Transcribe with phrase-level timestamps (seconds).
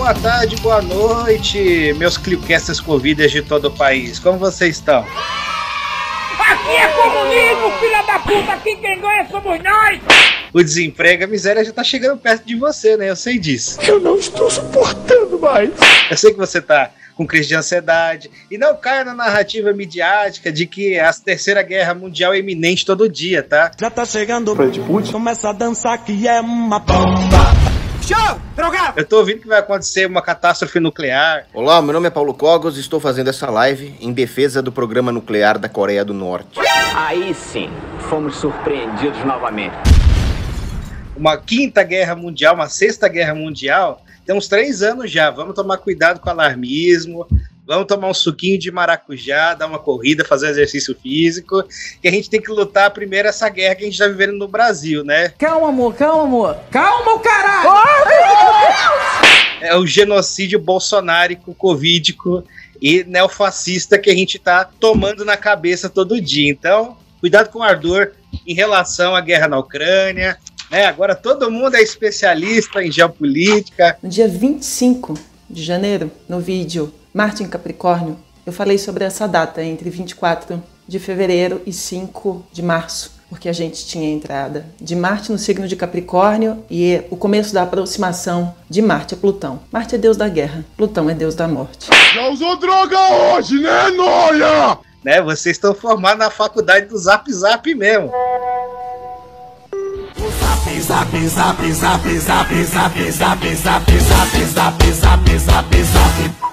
[0.00, 4.18] boa tarde, boa noite, meus clipcasters Covidas de todo o país.
[4.18, 5.00] Como vocês estão?
[6.38, 8.52] Aqui é comunismo, filha da puta!
[8.54, 10.00] Aqui quem ganha somos nós!
[10.54, 13.10] O desemprego, a miséria já tá chegando perto de você, né?
[13.10, 13.78] Eu sei disso.
[13.82, 15.70] Eu não estou suportando mais.
[16.10, 18.30] Eu sei que você tá com crise de ansiedade.
[18.50, 23.06] E não caia na narrativa midiática de que a terceira guerra mundial é iminente todo
[23.06, 23.70] dia, tá?
[23.78, 25.12] Já tá chegando, Putin.
[25.12, 27.39] começa a dançar que é uma bomba.
[28.10, 28.40] Show!
[28.56, 28.98] Drogado!
[28.98, 31.46] Eu tô ouvindo que vai acontecer uma catástrofe nuclear.
[31.54, 35.12] Olá, meu nome é Paulo Cogos e estou fazendo essa live em defesa do programa
[35.12, 36.58] nuclear da Coreia do Norte.
[36.92, 37.70] Aí sim,
[38.08, 39.76] fomos surpreendidos novamente.
[41.16, 44.04] Uma quinta guerra mundial, uma sexta guerra mundial.
[44.26, 45.30] Tem uns três anos já.
[45.30, 47.28] Vamos tomar cuidado com o alarmismo.
[47.70, 51.62] Vamos tomar um suquinho de maracujá, dar uma corrida, fazer um exercício físico.
[52.02, 54.48] Que a gente tem que lutar primeiro essa guerra que a gente tá vivendo no
[54.48, 55.28] Brasil, né?
[55.38, 56.56] Calma, amor, calma, amor!
[56.68, 57.70] Calma, o caralho!
[59.62, 62.42] é o genocídio bolsonárico, covídico
[62.82, 66.50] e neofascista que a gente tá tomando na cabeça todo dia.
[66.50, 68.10] Então, cuidado com o ardor
[68.44, 70.36] em relação à guerra na Ucrânia.
[70.72, 70.86] Né?
[70.86, 73.96] Agora todo mundo é especialista em geopolítica.
[74.02, 75.14] No dia 25
[75.48, 78.16] de janeiro, no vídeo Marte em Capricórnio,
[78.46, 83.52] eu falei sobre essa data entre 24 de fevereiro e 5 de março, porque a
[83.52, 88.54] gente tinha a entrada de Marte no signo de Capricórnio e o começo da aproximação
[88.68, 89.58] de Marte a Plutão.
[89.72, 91.88] Marte é deus da guerra, Plutão é deus da morte.
[92.14, 92.98] Já usou droga
[93.34, 94.78] hoje, né, Noia?
[95.02, 95.20] Né?
[95.20, 98.12] Vocês estão formados na faculdade do Zap Zap mesmo.
[100.80, 106.50] Zap, zap, zap, zap, zap, zap, zap, zap, zap, zap, zap, zap.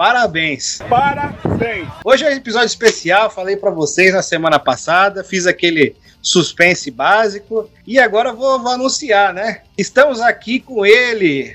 [0.00, 0.78] Parabéns.
[0.88, 1.86] Parabéns.
[2.02, 7.68] Hoje é um episódio especial, falei pra vocês na semana passada, fiz aquele suspense básico
[7.86, 9.60] e agora vou, vou anunciar, né?
[9.76, 11.52] Estamos aqui com ele.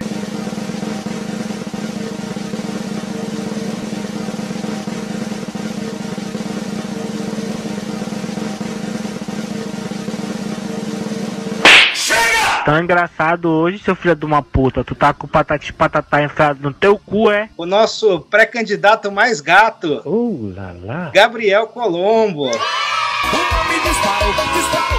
[12.66, 14.84] Tá engraçado hoje, seu filho de uma puta.
[14.84, 17.48] Tu tá com o patati patatá enfiado no teu cu, é?
[17.56, 21.12] O nosso pré-candidato mais gato, Uh, lá, lá.
[21.14, 22.46] Gabriel Colombo.
[22.46, 24.95] O homem disparou, disparou, disparou.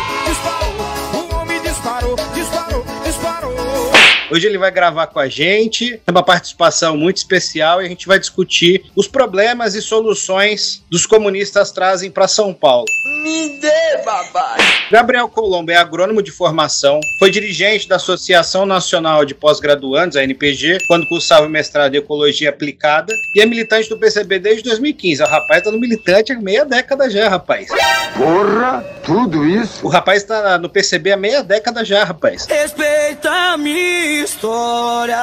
[4.28, 8.08] Hoje ele vai gravar com a gente, é uma participação muito especial e a gente
[8.08, 12.86] vai discutir os problemas e soluções dos comunistas trazem para São Paulo.
[13.22, 14.58] Me dê, babai.
[14.90, 20.78] Gabriel Colombo é agrônomo de formação, foi dirigente da Associação Nacional de Pós-Graduandos, a NPG,
[20.88, 25.22] quando cursava o mestrado em Ecologia Aplicada, e é militante do PCB desde 2015.
[25.22, 27.68] O rapaz tá no militante há meia década já, rapaz.
[28.16, 29.84] Porra, tudo isso?
[29.84, 32.46] O rapaz tá no PCB há meia década já, rapaz.
[32.46, 35.18] Respeita a minha história.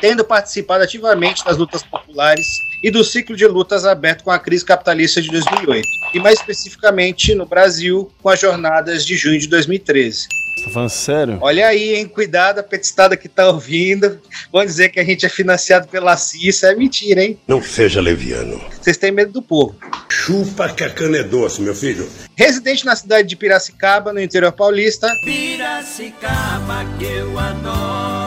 [0.00, 2.46] Tendo participado ativamente das lutas populares
[2.82, 7.34] e do ciclo de lutas aberto com a crise capitalista de 2008, e mais especificamente
[7.34, 10.28] no Brasil, com as jornadas de junho de 2013.
[10.64, 11.38] Tá falando sério?
[11.40, 12.08] Olha aí, hein?
[12.08, 14.18] Cuidado, a petistada que tá ouvindo.
[14.50, 16.72] Vão dizer que a gente é financiado pela CISA.
[16.72, 17.38] É mentira, hein?
[17.46, 18.60] Não seja leviano.
[18.80, 19.76] Vocês têm medo do povo.
[20.08, 22.08] Chupa que a cana é doce, meu filho.
[22.34, 28.25] Residente na cidade de Piracicaba, no interior paulista, Piracicaba que eu adoro.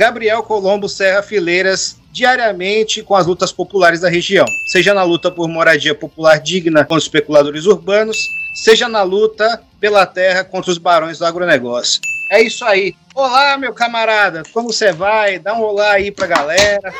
[0.00, 5.46] Gabriel Colombo Serra Fileiras diariamente com as lutas populares da região, seja na luta por
[5.46, 8.16] moradia popular digna contra os especuladores urbanos,
[8.54, 12.00] seja na luta pela terra contra os barões do agronegócio.
[12.30, 12.94] É isso aí.
[13.14, 15.38] Olá, meu camarada, como você vai?
[15.38, 16.94] Dá um olá aí pra galera.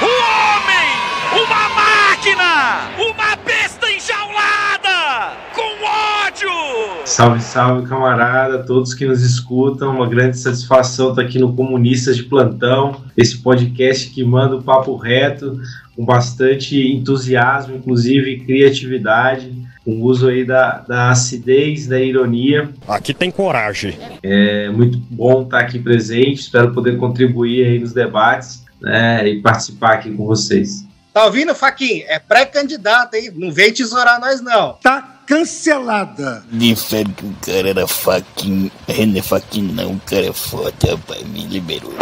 [0.00, 6.69] Um homem, uma máquina, uma besta enjaulada, com ódio.
[7.10, 9.96] Salve, salve, camarada, todos que nos escutam.
[9.96, 14.94] Uma grande satisfação estar aqui no Comunistas de Plantão, esse podcast que manda o papo
[14.94, 15.60] reto,
[15.96, 19.52] com bastante entusiasmo, inclusive criatividade,
[19.84, 22.70] com uso aí da, da acidez, da ironia.
[22.86, 23.98] Aqui tem coragem.
[24.22, 29.94] É muito bom estar aqui presente, espero poder contribuir aí nos debates né, e participar
[29.94, 30.86] aqui com vocês.
[31.12, 32.04] Tá ouvindo, Faquin?
[32.06, 33.32] É pré-candidato, hein?
[33.34, 34.74] Não vem tesourar nós, não.
[34.74, 36.42] Tá cancelada.
[36.50, 38.70] Disseram que o cara era faquinho.
[38.88, 41.94] Não é faquinho não, o cara é forte, rapaz, me liberou.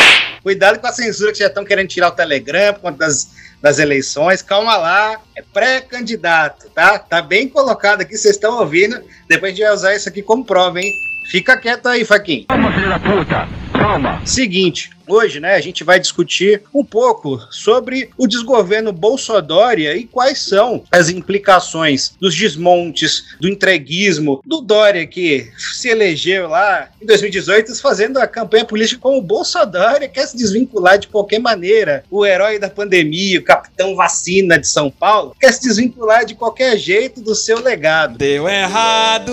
[0.42, 3.28] Cuidado com a censura que já estão querendo tirar o Telegram por conta das,
[3.60, 4.40] das eleições.
[4.40, 6.98] Calma lá, é pré-candidato, tá?
[6.98, 8.98] Tá bem colocado aqui, vocês estão ouvindo.
[9.28, 10.90] Depois a gente vai usar isso aqui como prova, hein?
[11.30, 12.46] Fica quieto aí, Faquin.
[12.48, 13.46] Calma, filho da puta!
[13.78, 14.20] Calma.
[14.26, 20.40] Seguinte, hoje, né, a gente vai discutir um pouco sobre o desgoverno Bolsodória e quais
[20.40, 27.74] são as implicações dos desmontes, do entreguismo, do Dória que se elegeu lá em 2018
[27.80, 32.04] fazendo a campanha política como o Bolsodória quer se desvincular de qualquer maneira.
[32.10, 36.76] O herói da pandemia, o capitão vacina de São Paulo, quer se desvincular de qualquer
[36.76, 38.18] jeito do seu legado.
[38.18, 39.32] Deu errado.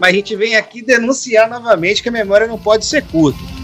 [0.00, 3.61] Mas a gente vem aqui denunciar novamente que a memória não pode ser curta.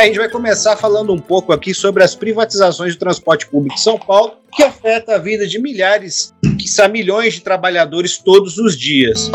[0.00, 3.74] Né, a gente vai começar falando um pouco aqui sobre as privatizações do transporte público
[3.74, 6.32] de São Paulo, que afeta a vida de milhares,
[6.66, 9.30] são milhões de trabalhadores todos os dias.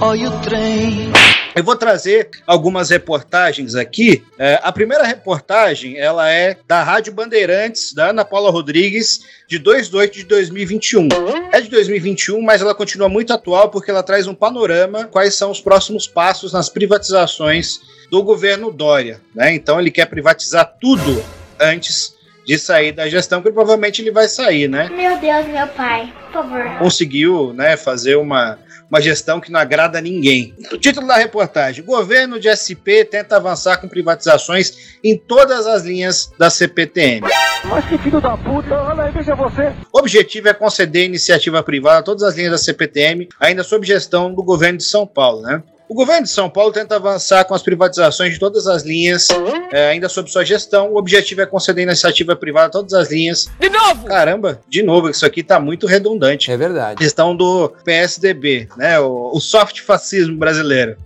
[0.00, 1.10] Olha o trem.
[1.54, 4.22] Eu vou trazer algumas reportagens aqui.
[4.38, 9.90] É, a primeira reportagem ela é da Rádio Bandeirantes, da Ana Paula Rodrigues, de 2
[9.90, 11.08] de 8 de 2021.
[11.52, 15.50] É de 2021, mas ela continua muito atual porque ela traz um panorama quais são
[15.50, 17.80] os próximos passos nas privatizações
[18.10, 19.20] do governo Dória.
[19.34, 19.54] Né?
[19.54, 21.22] Então ele quer privatizar tudo
[21.58, 22.14] antes
[22.50, 24.88] de sair da gestão, que provavelmente ele vai sair, né?
[24.88, 26.78] Meu Deus, meu pai, por favor.
[26.80, 28.58] Conseguiu, né, fazer uma,
[28.90, 30.52] uma gestão que não agrada a ninguém.
[30.72, 36.32] O título da reportagem: Governo de SP tenta avançar com privatizações em todas as linhas
[36.36, 37.24] da CPTM.
[37.66, 39.72] Mas que filho da puta, olha aí, veja você.
[39.92, 44.34] O objetivo é conceder iniciativa privada a todas as linhas da CPTM, ainda sob gestão
[44.34, 45.62] do governo de São Paulo, né?
[45.90, 49.26] O governo de São Paulo tenta avançar com as privatizações de todas as linhas,
[49.72, 50.92] é, ainda sob sua gestão.
[50.92, 53.48] O objetivo é conceder iniciativa privada a todas as linhas.
[53.58, 54.06] De novo!
[54.06, 56.52] Caramba, de novo, isso aqui tá muito redundante.
[56.52, 56.94] É verdade.
[56.94, 59.00] Questão do PSDB, né?
[59.00, 60.96] O, o soft fascismo brasileiro.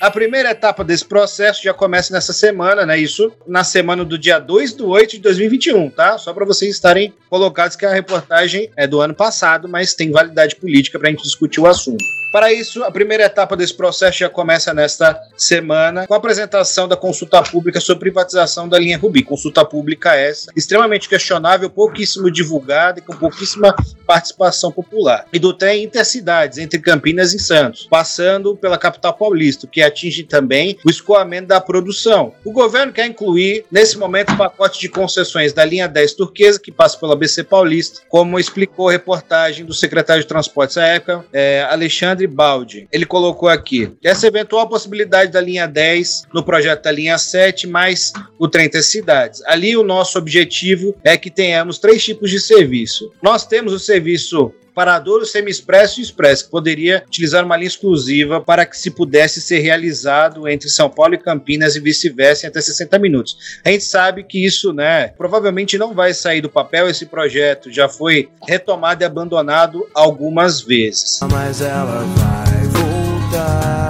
[0.00, 2.98] A primeira etapa desse processo já começa nessa semana, né?
[2.98, 6.16] Isso na semana do dia 2 de 8 de 2021, tá?
[6.16, 10.56] Só para vocês estarem colocados que a reportagem é do ano passado, mas tem validade
[10.56, 12.02] política para a gente discutir o assunto.
[12.32, 16.96] Para isso, a primeira etapa desse processo já começa nesta semana com a apresentação da
[16.96, 19.24] consulta pública sobre privatização da linha Rubi.
[19.24, 23.74] Consulta pública essa extremamente questionável, pouquíssimo divulgada e com pouquíssima
[24.06, 25.26] participação popular.
[25.32, 30.78] E do trem intercidades entre Campinas e Santos, passando pela capital paulista, que atinge também
[30.86, 32.32] o escoamento da produção.
[32.44, 36.70] O governo quer incluir, nesse momento, o pacote de concessões da linha 10 turquesa, que
[36.70, 41.66] passa pela BC Paulista, como explicou a reportagem do secretário de Transportes à época, é,
[41.68, 42.88] Alexandre Baldi.
[42.92, 48.12] Ele colocou aqui essa eventual possibilidade da linha 10 no projeto da linha 7, mais
[48.38, 49.42] o trem intercidades.
[49.46, 53.12] Ali o nosso objetivo é que tenhamos três tipos de serviço.
[53.22, 58.64] Nós temos o serviço Paradouro, Semi-Expresso e Expresso, que poderia utilizar uma linha exclusiva para
[58.66, 62.98] que se pudesse ser realizado entre São Paulo e Campinas e vice-versa em até 60
[62.98, 63.36] minutos.
[63.64, 67.88] A gente sabe que isso, né, provavelmente não vai sair do papel, esse projeto já
[67.88, 71.20] foi retomado e abandonado algumas vezes.
[71.30, 73.89] Mas ela vai voltar.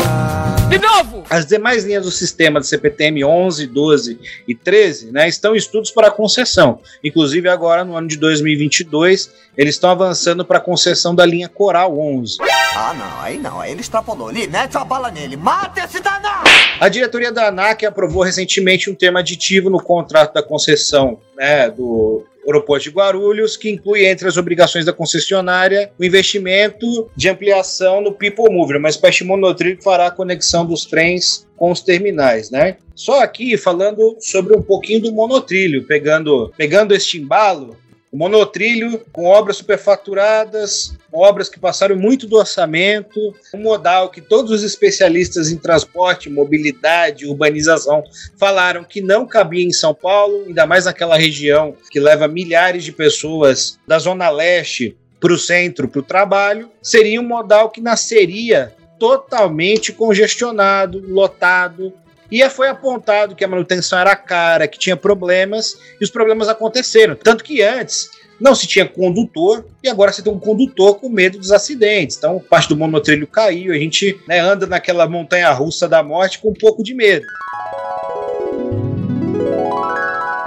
[0.71, 1.25] De novo!
[1.29, 5.91] As demais linhas do sistema do CPTM 11, 12 e 13 né, estão em estudos
[5.91, 6.79] para concessão.
[7.03, 11.99] Inclusive, agora no ano de 2022, eles estão avançando para a concessão da linha Coral
[11.99, 12.37] 11.
[12.77, 16.49] Ah, não, aí não, aí ele extrapolou ali, mete a bala nele, mata esse danado!
[16.79, 22.25] A diretoria da ANAC aprovou recentemente um termo aditivo no contrato da concessão né, do
[22.47, 28.13] aeroporto de Guarulhos, que inclui entre as obrigações da concessionária o investimento de ampliação no
[28.13, 32.77] People Mover, espécie de monotrilho fará a conexão dos trens com os terminais, né?
[32.95, 37.77] Só aqui falando sobre um pouquinho do monotrilho, pegando, pegando este embalo,
[38.13, 43.19] o monotrilho com obras superfaturadas, obras que passaram muito do orçamento,
[43.55, 48.03] um modal que todos os especialistas em transporte, mobilidade, urbanização
[48.37, 52.93] falaram que não cabia em São Paulo, ainda mais naquela região que leva milhares de
[52.93, 58.75] pessoas da zona leste para o centro, para o trabalho, seria um modal que nasceria
[58.99, 61.93] totalmente congestionado, lotado,
[62.31, 67.15] e foi apontado que a manutenção era cara, que tinha problemas, e os problemas aconteceram.
[67.17, 68.09] Tanto que antes
[68.41, 72.17] não se tinha condutor, e agora você tem um condutor com medo dos acidentes.
[72.17, 76.51] Então, parte do monotrilho caiu, a gente né, anda naquela montanha russa da morte com
[76.51, 77.27] um pouco de medo.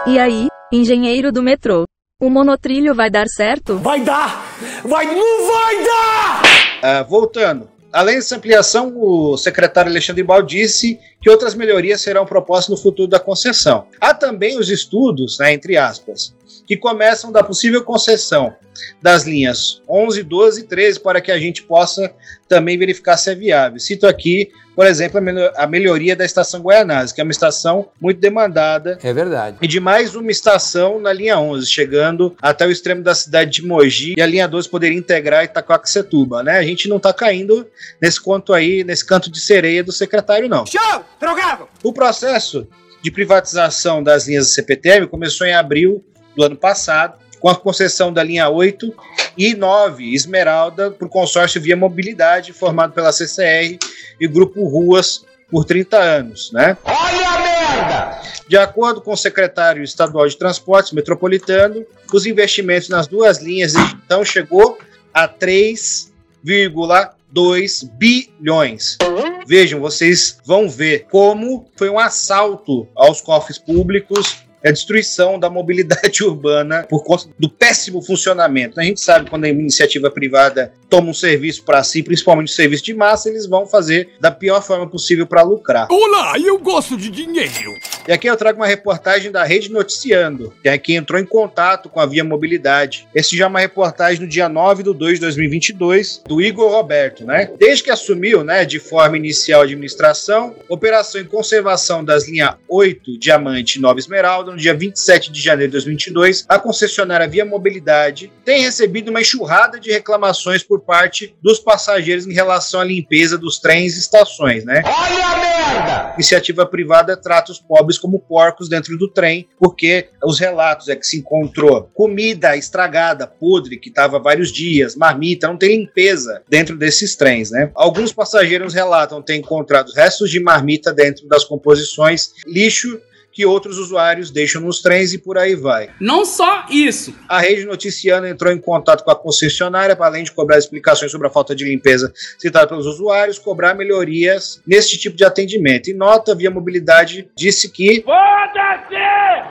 [0.08, 1.86] E aí, engenheiro do metrô?
[2.20, 3.78] O monotrilho vai dar certo?
[3.78, 4.44] Vai dar!
[4.84, 6.42] Vai, não vai dar!
[6.82, 7.73] Ah, voltando.
[7.94, 13.08] Além dessa ampliação, o secretário Alexandre Bal disse que outras melhorias serão propostas no futuro
[13.08, 13.86] da concessão.
[14.02, 16.34] Há também os estudos, né, entre aspas,
[16.66, 18.56] que começam da possível concessão
[19.02, 22.12] das linhas 11, 12 e 13 para que a gente possa
[22.48, 23.80] também verificar se é viável.
[23.80, 25.20] Cito aqui, por exemplo,
[25.56, 28.98] a melhoria da estação Guaianazes, que é uma estação muito demandada.
[29.04, 29.58] É verdade.
[29.62, 33.66] E de mais uma estação na linha 11, chegando até o extremo da cidade de
[33.66, 36.58] Mogi, e a linha 12 poderia integrar Itacoaxetuba, né?
[36.58, 37.68] A gente não está caindo
[38.02, 40.66] nesse conto aí, nesse canto de sereia do secretário, não.
[40.66, 41.06] Show!
[41.20, 41.68] Drogado!
[41.84, 42.68] O processo
[43.04, 46.04] de privatização das linhas da CPTM começou em abril
[46.36, 48.94] do ano passado, com a concessão da linha 8
[49.38, 53.78] e 9 Esmeralda para o consórcio Via Mobilidade, formado pela CCR
[54.20, 56.78] e Grupo Ruas por 30 anos, né?
[56.86, 58.22] Olha a merda!
[58.48, 64.24] De acordo com o secretário estadual de Transportes Metropolitano, os investimentos nas duas linhas então
[64.24, 64.78] chegou
[65.14, 68.98] a 3,2 bilhões.
[69.46, 75.50] Vejam, vocês vão ver como foi um assalto aos cofres públicos é a destruição da
[75.50, 78.80] mobilidade urbana por conta do péssimo funcionamento.
[78.80, 82.84] A gente sabe quando a iniciativa privada toma um serviço para si, principalmente um serviço
[82.84, 85.88] de massa, eles vão fazer da pior forma possível para lucrar.
[85.92, 87.74] Olá, eu gosto de dinheiro.
[88.08, 91.90] E aqui eu trago uma reportagem da Rede Noticiando, que é quem entrou em contato
[91.90, 93.08] com a Via Mobilidade.
[93.14, 97.26] Esse já é uma reportagem no dia 9 de 2 de 2022, do Igor Roberto,
[97.26, 97.50] né?
[97.58, 103.18] Desde que assumiu, né, de forma inicial a administração, operação em conservação das linhas 8,
[103.18, 108.32] Diamante e 9 Esmeralda, no dia 27 de janeiro de 2022, a concessionária Via Mobilidade
[108.46, 113.60] tem recebido uma enxurrada de reclamações por parte dos passageiros em relação à limpeza dos
[113.60, 114.84] trens e estações, né?
[114.86, 116.14] Olha a merda!
[116.16, 121.06] Iniciativa privada trata os pobres como porcos dentro do trem, porque os relatos é que
[121.06, 127.16] se encontrou comida estragada, podre, que estava vários dias, marmita, não tem limpeza dentro desses
[127.16, 127.72] trens, né?
[127.74, 133.00] Alguns passageiros relatam ter encontrado restos de marmita dentro das composições, lixo
[133.34, 135.90] que outros usuários deixam nos trens e por aí vai.
[136.00, 137.14] Não só isso.
[137.28, 141.28] A rede noticiana entrou em contato com a concessionária para além de cobrar explicações sobre
[141.28, 145.90] a falta de limpeza citada pelos usuários, cobrar melhorias nesse tipo de atendimento.
[145.90, 148.06] E nota via mobilidade disse que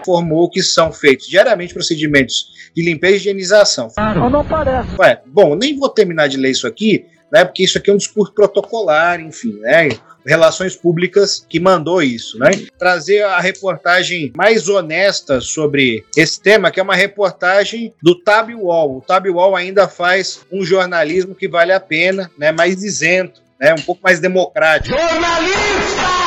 [0.01, 3.89] informou que são feitos diariamente procedimentos de limpeza e higienização.
[3.97, 4.89] Não, não parece.
[4.99, 7.45] Ué, bom, nem vou terminar de ler isso aqui, né?
[7.45, 9.89] Porque isso aqui é um discurso protocolar, enfim, né?
[10.25, 12.51] Relações Públicas que mandou isso, né?
[12.79, 18.99] Trazer a reportagem mais honesta sobre esse tema, que é uma reportagem do Tab Wall.
[18.99, 22.53] O Tab Wall ainda faz um jornalismo que vale a pena, né?
[22.53, 23.75] Mais isento, né?
[23.75, 24.97] Um pouco mais democrático.
[24.97, 26.23] Jornalista!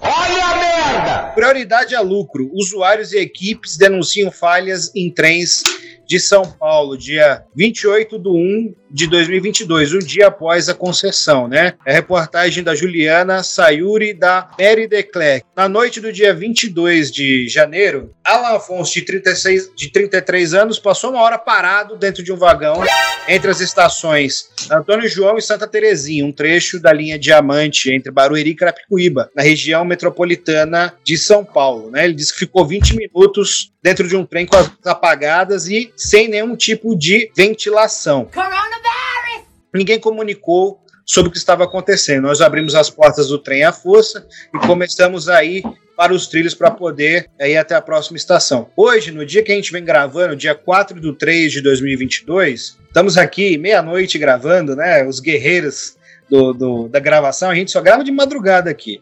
[0.00, 1.32] Olha a merda!
[1.34, 2.50] Prioridade a lucro.
[2.52, 5.62] Usuários e equipes denunciam falhas em trens
[6.08, 11.74] de São Paulo, dia 28 de 1 de 2022, um dia após a concessão, né?
[11.84, 15.44] É reportagem da Juliana Sayuri da Mary Declerc.
[15.54, 21.10] Na noite do dia 22 de janeiro, Alan Afonso, de, 36, de 33 anos, passou
[21.10, 22.82] uma hora parado dentro de um vagão
[23.28, 28.50] entre as estações Antônio João e Santa Terezinha, um trecho da linha Diamante entre Barueri
[28.50, 32.04] e Carapicuíba, na região metropolitana de São Paulo, né?
[32.04, 36.28] Ele disse que ficou 20 minutos dentro de um trem com as apagadas e sem
[36.28, 38.26] nenhum tipo de ventilação.
[39.74, 42.22] Ninguém comunicou sobre o que estava acontecendo.
[42.22, 45.62] Nós abrimos as portas do trem à força e começamos a ir
[45.96, 48.70] para os trilhos para poder ir até a próxima estação.
[48.76, 53.18] Hoje, no dia que a gente vem gravando, dia 4 de 3 de 2022, estamos
[53.18, 55.04] aqui meia-noite gravando, né?
[55.04, 55.96] Os guerreiros
[56.30, 59.00] do, do, da gravação, a gente só grava de madrugada aqui.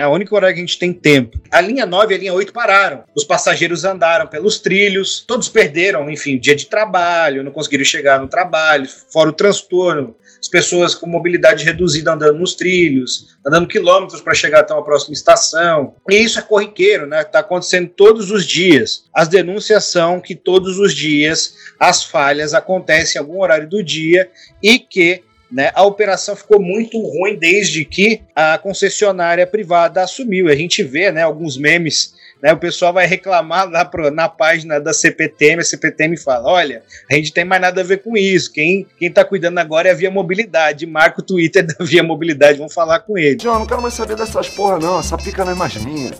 [0.00, 1.38] É o único horário que a gente tem tempo.
[1.50, 3.04] A linha 9 e a linha 8 pararam.
[3.14, 8.26] Os passageiros andaram pelos trilhos, todos perderam, enfim, dia de trabalho, não conseguiram chegar no
[8.26, 10.16] trabalho, fora o transtorno.
[10.40, 15.12] As pessoas com mobilidade reduzida andando nos trilhos, andando quilômetros para chegar até uma próxima
[15.12, 15.94] estação.
[16.08, 17.20] E isso é corriqueiro, né?
[17.20, 19.04] Está acontecendo todos os dias.
[19.12, 24.30] As denúncias são que todos os dias as falhas acontecem em algum horário do dia
[24.62, 25.70] e que né?
[25.74, 30.48] A operação ficou muito ruim desde que a concessionária privada assumiu.
[30.48, 34.80] A gente vê né, alguns memes né, o pessoal vai reclamar lá pro, na página
[34.80, 38.50] da CPTM, a CPTM fala: olha, a gente tem mais nada a ver com isso.
[38.52, 40.86] Quem, quem tá cuidando agora é a Via Mobilidade.
[40.86, 43.38] Marca o Twitter da Via Mobilidade, vamos falar com ele.
[43.40, 45.00] João, não quero mais saber dessas porra, não.
[45.00, 46.12] Essa pica não é mais minha.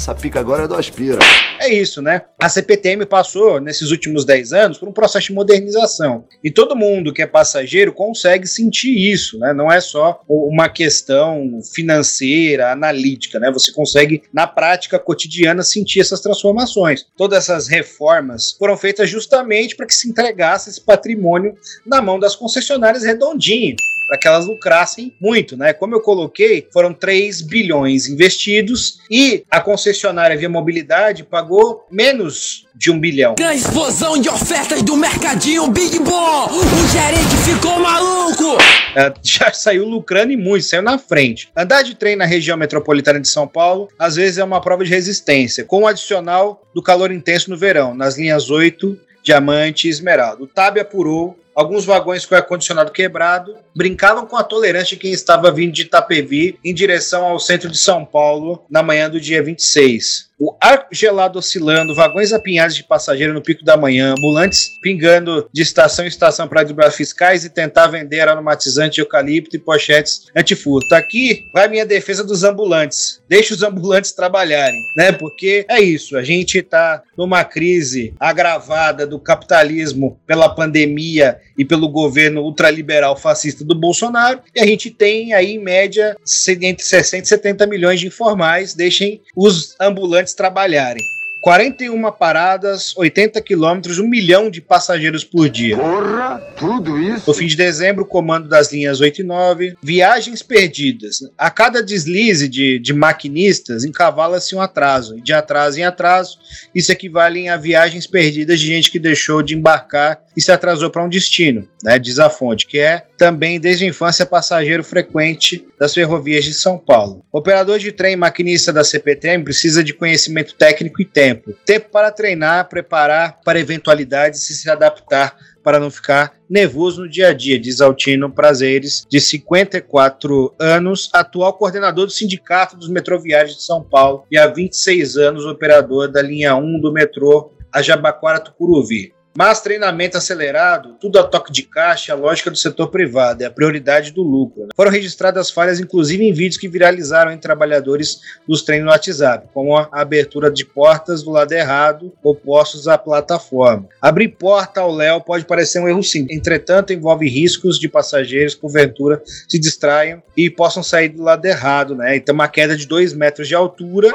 [0.00, 1.18] Essa pica agora é do Aspira.
[1.60, 2.22] É isso, né?
[2.42, 6.24] A CPTM passou, nesses últimos 10 anos, por um processo de modernização.
[6.42, 9.52] E todo mundo que é passageiro consegue sentir isso, né?
[9.52, 13.52] Não é só uma questão financeira, analítica, né?
[13.52, 17.04] Você consegue, na prática cotidiana, sentir essas transformações.
[17.14, 21.54] Todas essas reformas foram feitas justamente para que se entregasse esse patrimônio
[21.84, 23.76] na mão das concessionárias redondinho
[24.10, 25.72] para que elas lucrassem muito, né?
[25.72, 32.90] Como eu coloquei, foram 3 bilhões investidos e a concessionária Via Mobilidade pagou menos de
[32.90, 33.36] um bilhão.
[33.36, 36.46] Grande explosão de ofertas do mercadinho Big Bom.
[36.46, 38.60] O gerente ficou maluco.
[38.96, 41.48] É, já saiu lucrando e muito, saiu na frente.
[41.56, 44.90] Andar de trem na região metropolitana de São Paulo, às vezes é uma prova de
[44.90, 50.42] resistência, com o adicional do calor intenso no verão, nas linhas 8, Diamante e Esmeralda.
[50.42, 55.50] O TAB apurou alguns vagões com ar-condicionado quebrado, brincavam com a tolerância de quem estava
[55.50, 60.29] vindo de Itapevi em direção ao centro de São Paulo na manhã do dia 26.
[60.42, 65.60] O ar gelado oscilando, vagões apinhados de passageiro no pico da manhã, ambulantes pingando de
[65.60, 70.94] estação em estação para driblar fiscais e tentar vender aromatizante eucalipto e pochetes antifurto.
[70.94, 73.20] Aqui vai minha defesa dos ambulantes.
[73.28, 75.12] Deixa os ambulantes trabalharem, né?
[75.12, 81.86] Porque é isso, a gente está numa crise agravada do capitalismo pela pandemia e pelo
[81.90, 86.16] governo ultraliberal fascista do Bolsonaro, e a gente tem aí em média
[86.62, 91.04] entre 60 e 70 milhões de informais, deixem os ambulantes trabalharem.
[91.40, 95.76] 41 paradas, 80 quilômetros, 1 milhão de passageiros por dia.
[95.76, 97.24] Porra, tudo isso?
[97.26, 99.74] No fim de dezembro, o comando das linhas 8 e 9.
[99.82, 101.20] Viagens perdidas.
[101.38, 105.20] A cada deslize de, de maquinistas, encavala-se um atraso.
[105.20, 106.38] De atraso em atraso,
[106.74, 111.04] isso equivale a viagens perdidas de gente que deixou de embarcar e se atrasou para
[111.04, 111.98] um destino, né?
[111.98, 116.78] Diz a fonte, que é também desde a infância passageiro frequente das ferrovias de São
[116.78, 117.22] Paulo.
[117.30, 121.52] Operador de trem maquinista da CPTM precisa de conhecimento técnico e tempo.
[121.66, 127.28] Tempo para treinar, preparar para eventualidades e se adaptar para não ficar nervoso no dia
[127.28, 133.62] a dia, diz Altino Prazeres, de 54 anos, atual coordenador do Sindicato dos Metroviários de
[133.62, 139.12] São Paulo e há 26 anos operador da linha 1 do metrô a Jabaquara Tucuruvi.
[139.36, 143.50] Mas treinamento acelerado, tudo a toque de caixa, a lógica do setor privado, é a
[143.50, 144.62] prioridade do lucro.
[144.62, 144.68] Né?
[144.74, 149.76] Foram registradas falhas, inclusive em vídeos que viralizaram em trabalhadores dos treinos no WhatsApp, como
[149.76, 153.88] a abertura de portas do lado errado, opostos à plataforma.
[154.02, 159.22] Abrir porta ao Léo pode parecer um erro simples, entretanto, envolve riscos de passageiros, porventura,
[159.48, 162.16] se distraiam e possam sair do lado errado, né?
[162.16, 164.12] Então, uma queda de 2 metros de altura,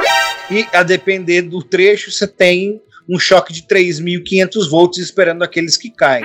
[0.52, 5.90] e a depender do trecho, você tem um choque de 3.500 volts esperando aqueles que
[5.90, 6.24] caem.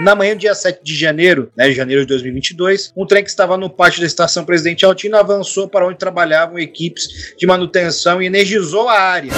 [0.00, 3.30] Na manhã do dia 7 de janeiro, né, de janeiro de 2022, um trem que
[3.30, 8.26] estava no pátio da estação Presidente Altino avançou para onde trabalhavam equipes de manutenção e
[8.26, 9.32] energizou a área.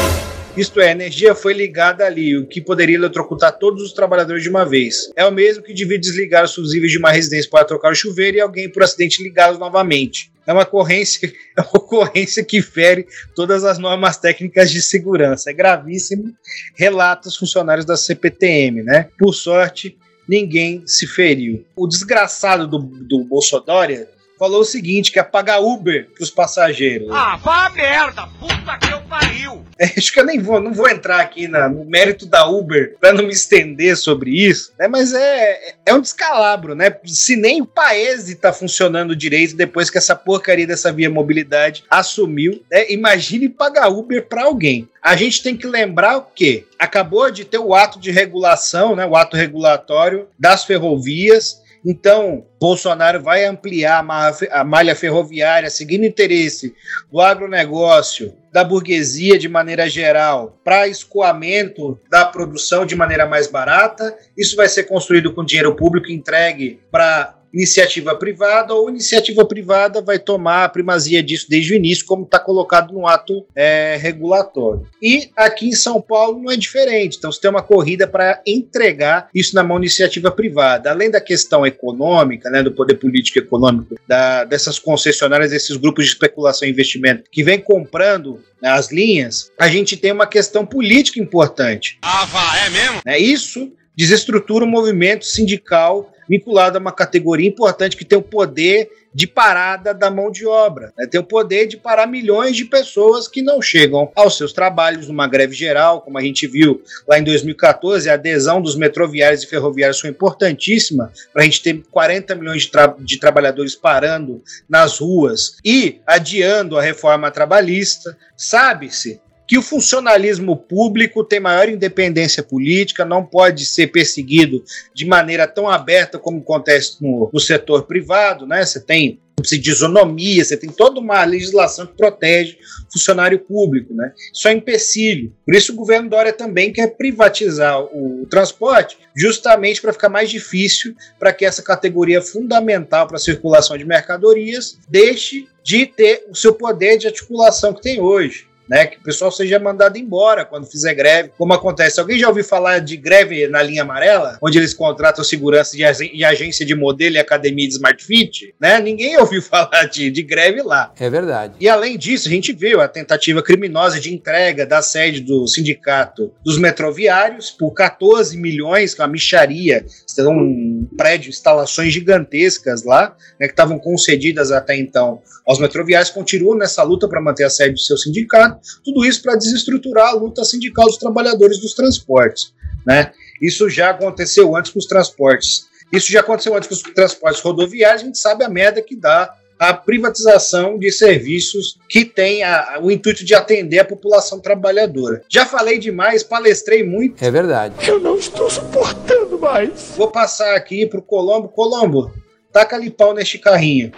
[0.56, 4.48] Isto é, a energia foi ligada ali, o que poderia eletrocutar todos os trabalhadores de
[4.48, 5.10] uma vez.
[5.14, 8.36] É o mesmo que devia desligar os fusíveis de uma residência para trocar o chuveiro
[8.36, 10.32] e alguém por acidente ligá-los novamente.
[10.46, 15.50] É uma ocorrência, é uma ocorrência que fere todas as normas técnicas de segurança.
[15.50, 16.34] É gravíssimo,
[16.74, 19.08] relata os funcionários da CPTM, né?
[19.16, 19.96] Por sorte,
[20.28, 21.64] ninguém se feriu.
[21.76, 24.06] O desgraçado do, do Bolsonaro
[24.40, 27.10] falou o seguinte, que é pagar Uber pros passageiros.
[27.12, 28.26] Ah, vá a merda!
[28.40, 29.66] Puta que eu pariu!
[29.78, 32.96] É, acho que eu nem vou, não vou entrar aqui na, no mérito da Uber
[32.98, 34.88] para não me estender sobre isso, né?
[34.88, 36.96] Mas é, é um descalabro, né?
[37.04, 42.62] Se nem o Paese tá funcionando direito depois que essa porcaria dessa via mobilidade assumiu,
[42.70, 42.90] né?
[42.90, 44.88] imagine pagar Uber para alguém.
[45.02, 46.66] A gente tem que lembrar o quê?
[46.78, 49.04] Acabou de ter o ato de regulação, né?
[49.04, 54.04] O ato regulatório das ferrovias então, Bolsonaro vai ampliar
[54.50, 56.74] a malha ferroviária, seguindo o interesse
[57.10, 64.16] do agronegócio, da burguesia de maneira geral, para escoamento da produção de maneira mais barata.
[64.36, 70.18] Isso vai ser construído com dinheiro público entregue para iniciativa privada ou iniciativa privada vai
[70.18, 74.86] tomar a primazia disso desde o início, como está colocado no ato é, regulatório.
[75.02, 77.16] E aqui em São Paulo não é diferente.
[77.18, 80.90] Então você tem uma corrida para entregar isso na mão iniciativa privada.
[80.90, 86.04] Além da questão econômica, né, do poder político e econômico da, dessas concessionárias, desses grupos
[86.04, 90.64] de especulação e investimento que vem comprando né, as linhas, a gente tem uma questão
[90.64, 91.98] política importante.
[92.02, 93.00] Ah, vá, é mesmo?
[93.06, 98.88] É isso desestrutura o movimento sindical vinculado a uma categoria importante que tem o poder
[99.12, 101.04] de parada da mão de obra, né?
[101.04, 105.26] tem o poder de parar milhões de pessoas que não chegam aos seus trabalhos numa
[105.26, 109.98] greve geral, como a gente viu lá em 2014, a adesão dos metroviários e ferroviários
[109.98, 115.56] foi importantíssima para a gente ter 40 milhões de, tra de trabalhadores parando nas ruas
[115.64, 118.16] e adiando a reforma trabalhista.
[118.36, 124.62] Sabe-se que o funcionalismo público tem maior independência política, não pode ser perseguido
[124.94, 128.64] de maneira tão aberta como acontece no, no setor privado, né?
[128.64, 132.58] Você tem de isonomia, você tem toda uma legislação que protege
[132.92, 134.12] funcionário público, né?
[134.32, 135.34] Isso é empecilho.
[135.44, 140.94] Por isso o governo Dória também quer privatizar o transporte, justamente para ficar mais difícil
[141.18, 146.54] para que essa categoria fundamental para a circulação de mercadorias deixe de ter o seu
[146.54, 148.86] poder de articulação que tem hoje né?
[148.86, 151.98] Que o pessoal seja mandado embora quando fizer greve, como acontece.
[151.98, 156.64] Alguém já ouviu falar de greve na linha amarela, onde eles contratam segurança de agência
[156.64, 158.78] de modelo e academia de Smart Fit, né?
[158.78, 160.92] Ninguém ouviu falar de, de greve lá.
[161.00, 161.54] É verdade.
[161.58, 166.32] E além disso, a gente viu a tentativa criminosa de entrega da sede do sindicato
[166.44, 169.84] dos metroviários por 14 milhões, que é uma micharia,
[170.20, 176.82] um prédio, instalações gigantescas lá, né, que estavam concedidas até então aos metroviários, continuam nessa
[176.84, 180.86] luta para manter a sede do seu sindicato tudo isso para desestruturar a luta sindical
[180.86, 182.52] dos trabalhadores dos transportes.
[182.86, 183.12] Né?
[183.40, 185.68] Isso já aconteceu antes com os transportes.
[185.92, 189.34] Isso já aconteceu antes com os transportes rodoviários, a gente sabe a merda que dá
[189.60, 195.22] a privatização de serviços que tem a, o intuito de atender a população trabalhadora.
[195.28, 197.22] Já falei demais, palestrei muito.
[197.22, 197.74] É verdade.
[197.86, 199.92] Eu não estou suportando mais.
[199.98, 201.48] Vou passar aqui para o Colombo.
[201.48, 202.10] Colombo,
[202.50, 203.92] taca ali pau neste carrinho.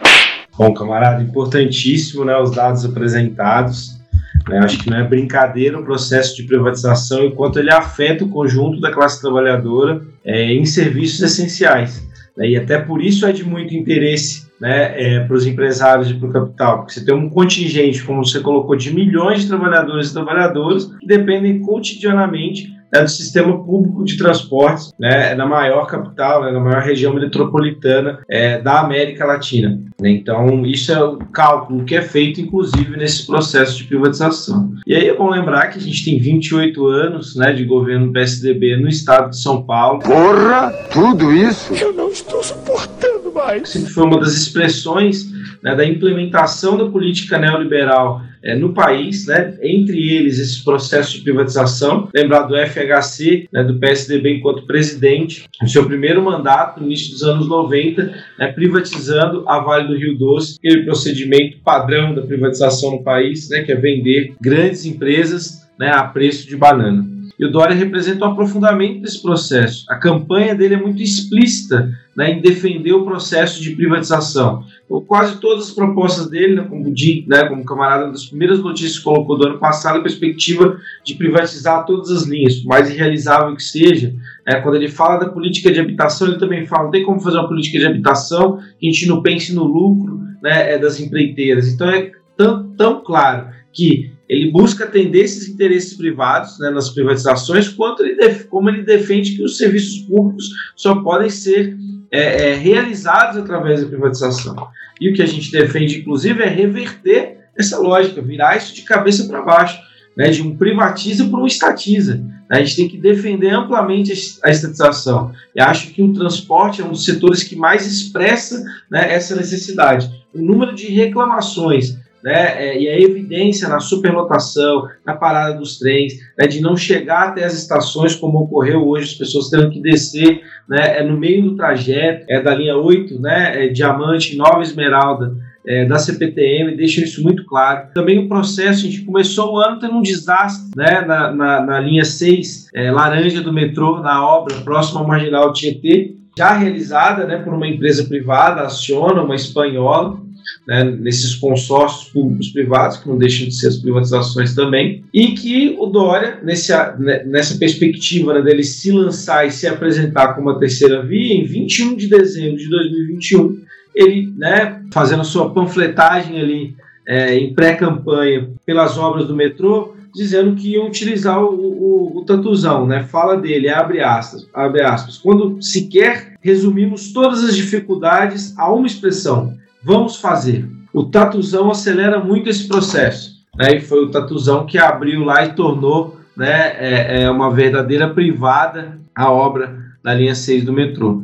[0.58, 4.01] Bom, camarada, importantíssimo né, os dados apresentados.
[4.48, 4.58] Né?
[4.58, 8.90] Acho que não é brincadeira o processo de privatização enquanto ele afeta o conjunto da
[8.90, 12.06] classe trabalhadora é, em serviços essenciais.
[12.36, 12.50] Né?
[12.50, 16.28] E até por isso é de muito interesse né, é, para os empresários e para
[16.28, 20.12] o capital, porque você tem um contingente, como você colocou, de milhões de trabalhadores e
[20.12, 26.52] trabalhadoras que dependem cotidianamente é do sistema público de transportes, né, na maior capital, né,
[26.52, 29.80] na maior região metropolitana é, da América Latina.
[30.00, 30.10] Né?
[30.10, 34.74] Então, isso é o cálculo que é feito, inclusive, nesse processo de privatização.
[34.86, 38.76] E aí é bom lembrar que a gente tem 28 anos né, de governo PSDB
[38.76, 40.00] no estado de São Paulo.
[40.00, 41.72] Porra, tudo isso?
[41.74, 43.68] Eu não estou suportando mais.
[43.68, 45.30] Sempre foi uma das expressões
[45.62, 51.22] né, da implementação da política neoliberal é, no país, né, entre eles esses processos de
[51.22, 52.08] privatização.
[52.14, 57.22] Lembrar do FHC, né, do PSDB enquanto presidente, no seu primeiro mandato, no início dos
[57.22, 63.02] anos 90, né, privatizando a Vale do Rio Doce, aquele procedimento padrão da privatização no
[63.02, 67.11] país, né, que é vender grandes empresas né, a preço de banana.
[67.42, 69.84] E o Dória representa um aprofundamento desse processo.
[69.88, 74.62] A campanha dele é muito explícita né, em defender o processo de privatização.
[74.84, 78.98] Então, quase todas as propostas dele, né, como Di, né, como camarada das primeiras notícias
[78.98, 83.56] que colocou do ano passado, a perspectiva de privatizar todas as linhas, por mais irrealizável
[83.56, 84.14] que seja.
[84.46, 87.38] Né, quando ele fala da política de habitação, ele também fala: não tem como fazer
[87.38, 91.66] uma política de habitação que a gente não pense no lucro né, é, das empreiteiras.
[91.66, 97.68] Então é tão, tão claro que ele busca atender esses interesses privados né, nas privatizações,
[97.68, 101.76] quanto ele como ele defende que os serviços públicos só podem ser
[102.10, 104.56] é, é, realizados através da privatização.
[104.98, 109.28] E o que a gente defende, inclusive, é reverter essa lógica, virar isso de cabeça
[109.28, 109.78] para baixo,
[110.16, 112.24] né, de um privatiza para um estatiza.
[112.50, 115.32] A gente tem que defender amplamente a estatização.
[115.54, 120.10] E acho que o transporte é um dos setores que mais expressa né, essa necessidade.
[120.34, 126.14] O número de reclamações né, é, e a evidência na superlotação, na parada dos trens,
[126.38, 130.42] né, de não chegar até as estações como ocorreu hoje, as pessoas tendo que descer
[130.68, 135.34] né, é no meio do trajeto, é da linha 8, né, é, Diamante, Nova Esmeralda,
[135.66, 137.88] é, da CPTM, deixa isso muito claro.
[137.94, 141.80] Também o processo, a gente começou o ano tendo um desastre né, na, na, na
[141.80, 147.36] linha 6, é, laranja do metrô, na obra próxima ao Marginal Tietê, já realizada né,
[147.36, 150.18] por uma empresa privada, Aciona, uma espanhola,
[150.66, 155.76] né, nesses consórcios públicos privados, que não deixam de ser as privatizações também, e que
[155.78, 160.58] o Dória, nesse, né, nessa perspectiva né, dele se lançar e se apresentar como a
[160.58, 163.60] terceira via, em 21 de dezembro de 2021,
[163.94, 166.74] ele, né, fazendo sua panfletagem ali
[167.06, 172.86] é, em pré-campanha pelas obras do metrô, dizendo que iam utilizar o, o, o tatuzão,
[172.86, 173.02] né?
[173.02, 175.16] Fala dele, abre aspas, abre aspas.
[175.16, 180.68] Quando sequer resumimos todas as dificuldades a uma expressão, Vamos fazer.
[180.92, 183.42] O Tatuzão acelera muito esse processo.
[183.56, 183.76] Né?
[183.76, 188.98] E foi o Tatuzão que abriu lá e tornou né, é, é uma verdadeira privada
[189.14, 191.22] a obra da linha 6 do metrô.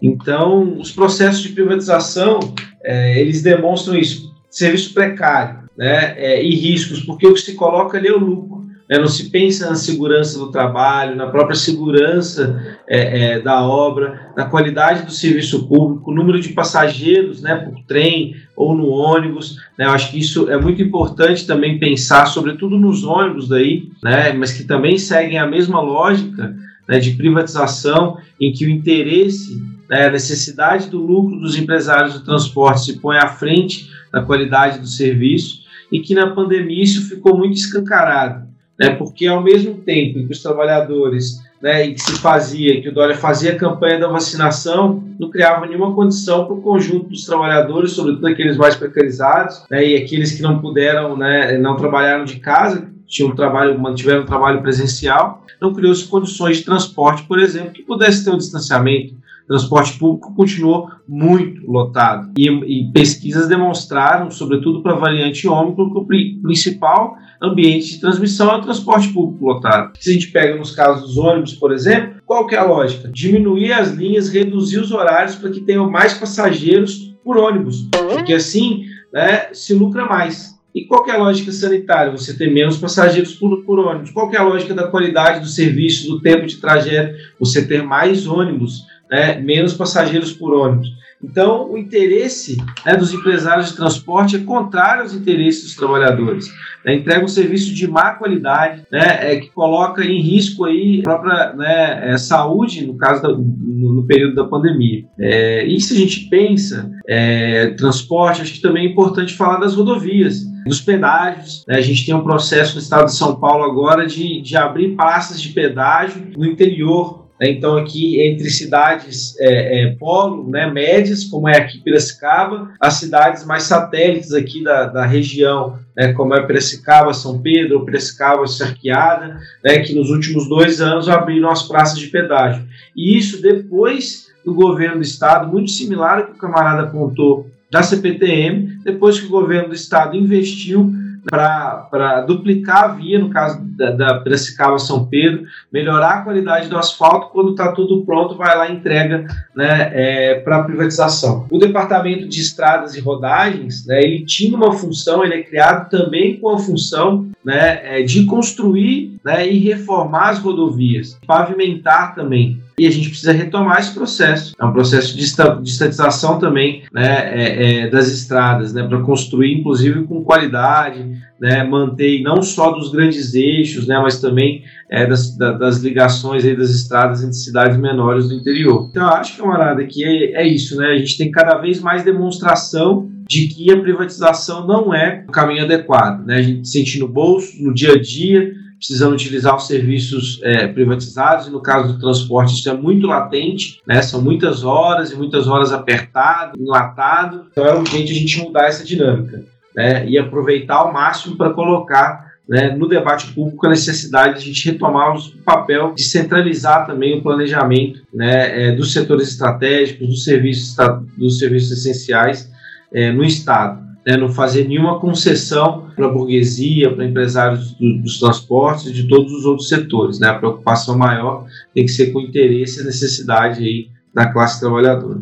[0.00, 2.40] Então, os processos de privatização,
[2.82, 4.32] é, eles demonstram isso.
[4.50, 8.51] Serviço precário né, é, e riscos, porque o que se coloca ali é o lucro.
[8.92, 8.98] Né?
[8.98, 14.44] Não se pensa na segurança do trabalho, na própria segurança é, é, da obra, na
[14.44, 19.56] qualidade do serviço público, o número de passageiros né, por trem ou no ônibus.
[19.78, 19.86] Né?
[19.86, 24.34] Eu acho que isso é muito importante também pensar, sobretudo nos ônibus daí, né?
[24.34, 26.54] mas que também seguem a mesma lógica
[26.86, 32.26] né, de privatização, em que o interesse, né, a necessidade do lucro dos empresários do
[32.26, 37.38] transporte se põe à frente da qualidade do serviço, e que na pandemia isso ficou
[37.38, 42.18] muito escancarado, né, porque ao mesmo tempo em que os trabalhadores né, e que se
[42.18, 46.60] fazia, que o Dória fazia a campanha da vacinação, não criava nenhuma condição para o
[46.60, 51.76] conjunto dos trabalhadores, sobretudo aqueles mais precarizados, né, e aqueles que não puderam, né, não
[51.76, 57.70] trabalharam de casa, tinham trabalho, mantiveram trabalho presencial, não criou-se condições de transporte, por exemplo,
[57.70, 59.14] que pudesse ter um distanciamento.
[59.44, 62.32] O transporte público continuou muito lotado.
[62.38, 68.50] E, e pesquisas demonstraram, sobretudo para a variante Ômicron, que o principal ambiente de transmissão
[68.50, 69.92] é o transporte público lotado.
[69.98, 73.10] Se a gente pega nos casos dos ônibus, por exemplo, qual que é a lógica?
[73.12, 78.84] Diminuir as linhas, reduzir os horários para que tenham mais passageiros por ônibus, porque assim
[79.12, 80.52] né, se lucra mais.
[80.74, 82.12] E qual é a lógica sanitária?
[82.12, 84.10] Você ter menos passageiros por, por ônibus.
[84.10, 87.14] Qual é a lógica da qualidade do serviço, do tempo de trajeto?
[87.38, 90.88] Você ter mais ônibus, né, menos passageiros por ônibus.
[91.22, 96.46] Então, o interesse né, dos empresários de transporte é contrário aos interesses dos trabalhadores.
[96.84, 101.02] Né, entrega um serviço de má qualidade, né, é, que coloca em risco aí a
[101.02, 105.04] própria né, é, saúde, no caso da, no, no, período da pandemia.
[105.18, 109.74] É, e se a gente pensa é, transporte, acho que também é importante falar das
[109.74, 111.64] rodovias dos pedágios.
[111.66, 111.76] Né?
[111.76, 115.40] A gente tem um processo no estado de São Paulo agora de, de abrir praças
[115.40, 117.21] de pedágio no interior?
[117.50, 123.44] Então, aqui entre cidades é, é, polo, né, médias, como é aqui Piracicaba, as cidades
[123.44, 129.80] mais satélites aqui da, da região, né, como é Piracicaba, São Pedro, Piracicaba, Cerqueada, né,
[129.80, 132.64] que nos últimos dois anos abriram as praças de pedágio.
[132.96, 137.82] E isso depois do governo do estado, muito similar ao que o camarada apontou da
[137.82, 140.92] CPTM, depois que o governo do estado investiu
[141.30, 146.76] para duplicar a via, no caso da, da Piracicaba São Pedro, melhorar a qualidade do
[146.76, 151.46] asfalto, quando está tudo pronto, vai lá e entrega né, é, para privatização.
[151.50, 156.38] O Departamento de Estradas e Rodagens, né, ele tinha uma função, ele é criado também
[156.38, 162.86] com a função né, é, de construir né, e reformar as rodovias, pavimentar também e
[162.86, 164.54] a gente precisa retomar esse processo.
[164.58, 165.24] É um processo de,
[165.62, 171.04] de estatização também né, é, é, das estradas, né, para construir, inclusive, com qualidade,
[171.40, 176.44] né, manter não só dos grandes eixos, né, mas também é, das, da, das ligações
[176.44, 178.88] aí das estradas entre cidades menores do interior.
[178.90, 180.76] Então, acho, camarada, que é, é isso.
[180.76, 185.32] Né, a gente tem cada vez mais demonstração de que a privatização não é o
[185.32, 186.26] caminho adequado.
[186.26, 186.36] Né?
[186.36, 191.46] A gente sente no bolso, no dia a dia, precisando utilizar os serviços é, privatizados,
[191.46, 194.02] e no caso do transporte isso é muito latente, né?
[194.02, 198.84] são muitas horas e muitas horas apertado, enlatado, então é urgente a gente mudar essa
[198.84, 199.44] dinâmica
[199.76, 200.04] né?
[200.08, 204.68] e aproveitar ao máximo para colocar né, no debate público a necessidade de a gente
[204.68, 210.76] retomar o papel de centralizar também o planejamento né, é, dos setores estratégicos, dos serviços,
[211.16, 212.50] dos serviços essenciais
[212.92, 218.18] é, no Estado né, não fazer nenhuma concessão para a burguesia, para empresários do, dos
[218.18, 220.18] transportes e de todos os outros setores.
[220.18, 220.28] Né?
[220.28, 225.20] A preocupação maior tem que ser com o interesse e necessidade aí da classe trabalhadora.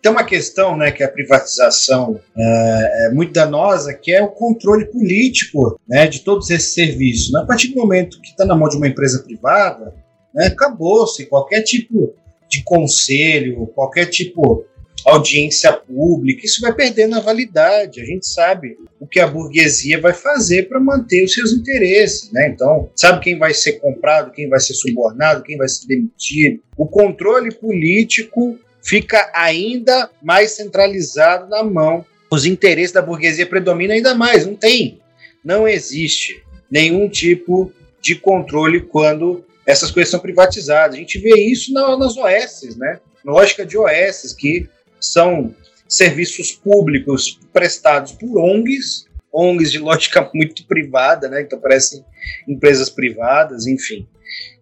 [0.00, 4.86] Tem uma questão né, que a privatização é, é muito danosa, que é o controle
[4.86, 7.32] político né, de todos esses serviços.
[7.32, 7.40] Né?
[7.40, 9.94] A partir do momento que está na mão de uma empresa privada,
[10.34, 12.14] né, acabou-se qualquer tipo
[12.50, 14.64] de conselho, qualquer tipo
[15.04, 18.00] audiência pública, isso vai perdendo a validade.
[18.00, 22.48] A gente sabe o que a burguesia vai fazer para manter os seus interesses, né?
[22.48, 26.60] Então, sabe quem vai ser comprado, quem vai ser subornado, quem vai ser demitido.
[26.76, 32.04] O controle político fica ainda mais centralizado na mão.
[32.30, 34.46] Os interesses da burguesia predominam ainda mais.
[34.46, 35.00] Não tem,
[35.44, 40.96] não existe nenhum tipo de controle quando essas coisas são privatizadas.
[40.96, 42.98] A gente vê isso nas OS, né?
[43.24, 44.68] Lógica de OS, que
[45.02, 45.54] são
[45.88, 51.42] serviços públicos prestados por ONGs, ONGs de lógica muito privada, né?
[51.42, 52.04] Então parecem
[52.48, 54.06] empresas privadas, enfim,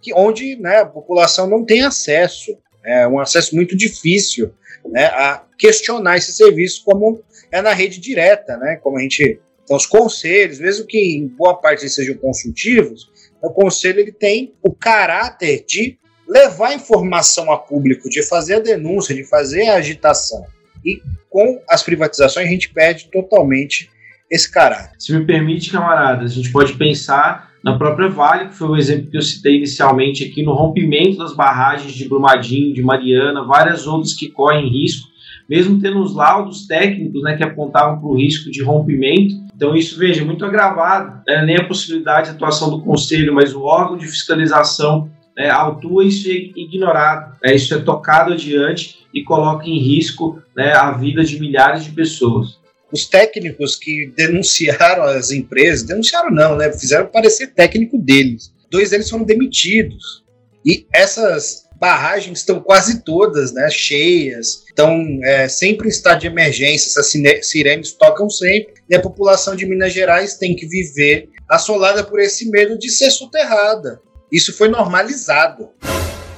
[0.00, 4.52] que onde né, a população não tem acesso, é um acesso muito difícil,
[4.86, 7.22] né, a questionar esse serviço como
[7.52, 8.76] é na rede direta, né?
[8.76, 13.08] Como a gente então os conselhos, mesmo que em boa parte sejam consultivos,
[13.40, 15.96] o conselho ele tem o caráter de
[16.30, 20.46] levar informação a público, de fazer a denúncia, de fazer a agitação.
[20.84, 23.90] E com as privatizações a gente perde totalmente
[24.30, 24.94] esse caráter.
[24.98, 29.10] Se me permite, camaradas, a gente pode pensar na própria Vale, que foi o exemplo
[29.10, 34.14] que eu citei inicialmente aqui, no rompimento das barragens de Brumadinho, de Mariana, várias outras
[34.14, 35.10] que correm risco
[35.50, 39.34] mesmo tendo os laudos técnicos né, que apontavam para o risco de rompimento.
[39.52, 43.62] Então, isso, veja, muito agravado, né, nem a possibilidade de atuação do Conselho, mas o
[43.62, 45.10] órgão de fiscalização
[45.40, 50.72] né, autua isso é ignorado, né, isso é tocado adiante e coloca em risco né,
[50.72, 52.60] a vida de milhares de pessoas
[52.92, 56.72] os técnicos que denunciaram as empresas, denunciaram não, né?
[56.72, 58.52] Fizeram parecer técnico deles.
[58.68, 60.24] Dois deles foram demitidos.
[60.66, 63.70] E essas barragens estão quase todas, né?
[63.70, 66.88] Cheias, estão é, sempre em estado de emergência.
[66.88, 67.12] Essas
[67.46, 68.74] sirenes tocam sempre.
[68.88, 73.10] E a população de Minas Gerais tem que viver assolada por esse medo de ser
[73.10, 74.00] soterrada.
[74.32, 75.70] Isso foi normalizado.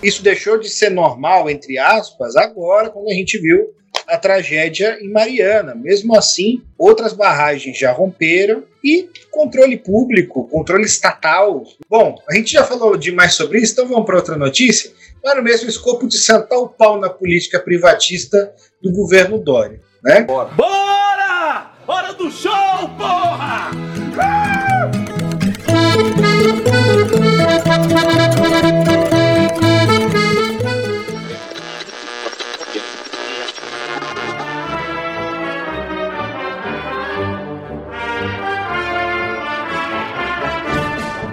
[0.03, 3.73] Isso deixou de ser normal, entre aspas, agora, quando a gente viu
[4.09, 5.75] a tragédia em Mariana.
[5.75, 11.63] Mesmo assim, outras barragens já romperam e controle público, controle estatal.
[11.89, 14.91] Bom, a gente já falou demais sobre isso, então vamos para outra notícia.
[15.23, 18.53] Para o mesmo escopo de sentar o pau na política privatista
[18.83, 19.81] do governo Dória.
[20.03, 20.23] Né?
[20.23, 20.51] Bora!
[20.55, 21.73] Bora!
[21.87, 22.51] Hora do show,
[22.99, 23.71] porra!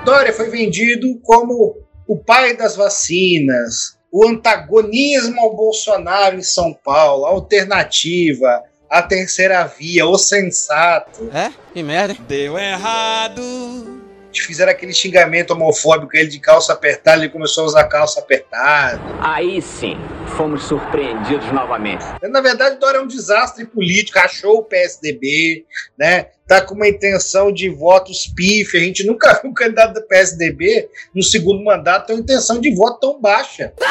[0.06, 1.76] Dória foi vendido como
[2.08, 9.66] o pai das vacinas, o antagonismo ao Bolsonaro em São Paulo, a alternativa, a terceira
[9.66, 11.30] via, o sensato.
[11.34, 11.52] É?
[11.74, 12.16] Que merda.
[12.28, 13.99] Deu errado
[14.34, 19.02] fizeram aquele xingamento homofóbico, ele de calça apertada, ele começou a usar calça apertada.
[19.20, 19.98] Aí sim,
[20.38, 22.04] fomos surpreendidos novamente.
[22.30, 25.66] Na verdade, Dória é um desastre político, achou o PSDB,
[25.98, 26.28] né?
[26.48, 28.76] Tá com uma intenção de votos pif.
[28.78, 32.74] A gente nunca viu um candidato do PSDB no segundo mandato ter uma intenção de
[32.76, 33.74] voto tão baixa.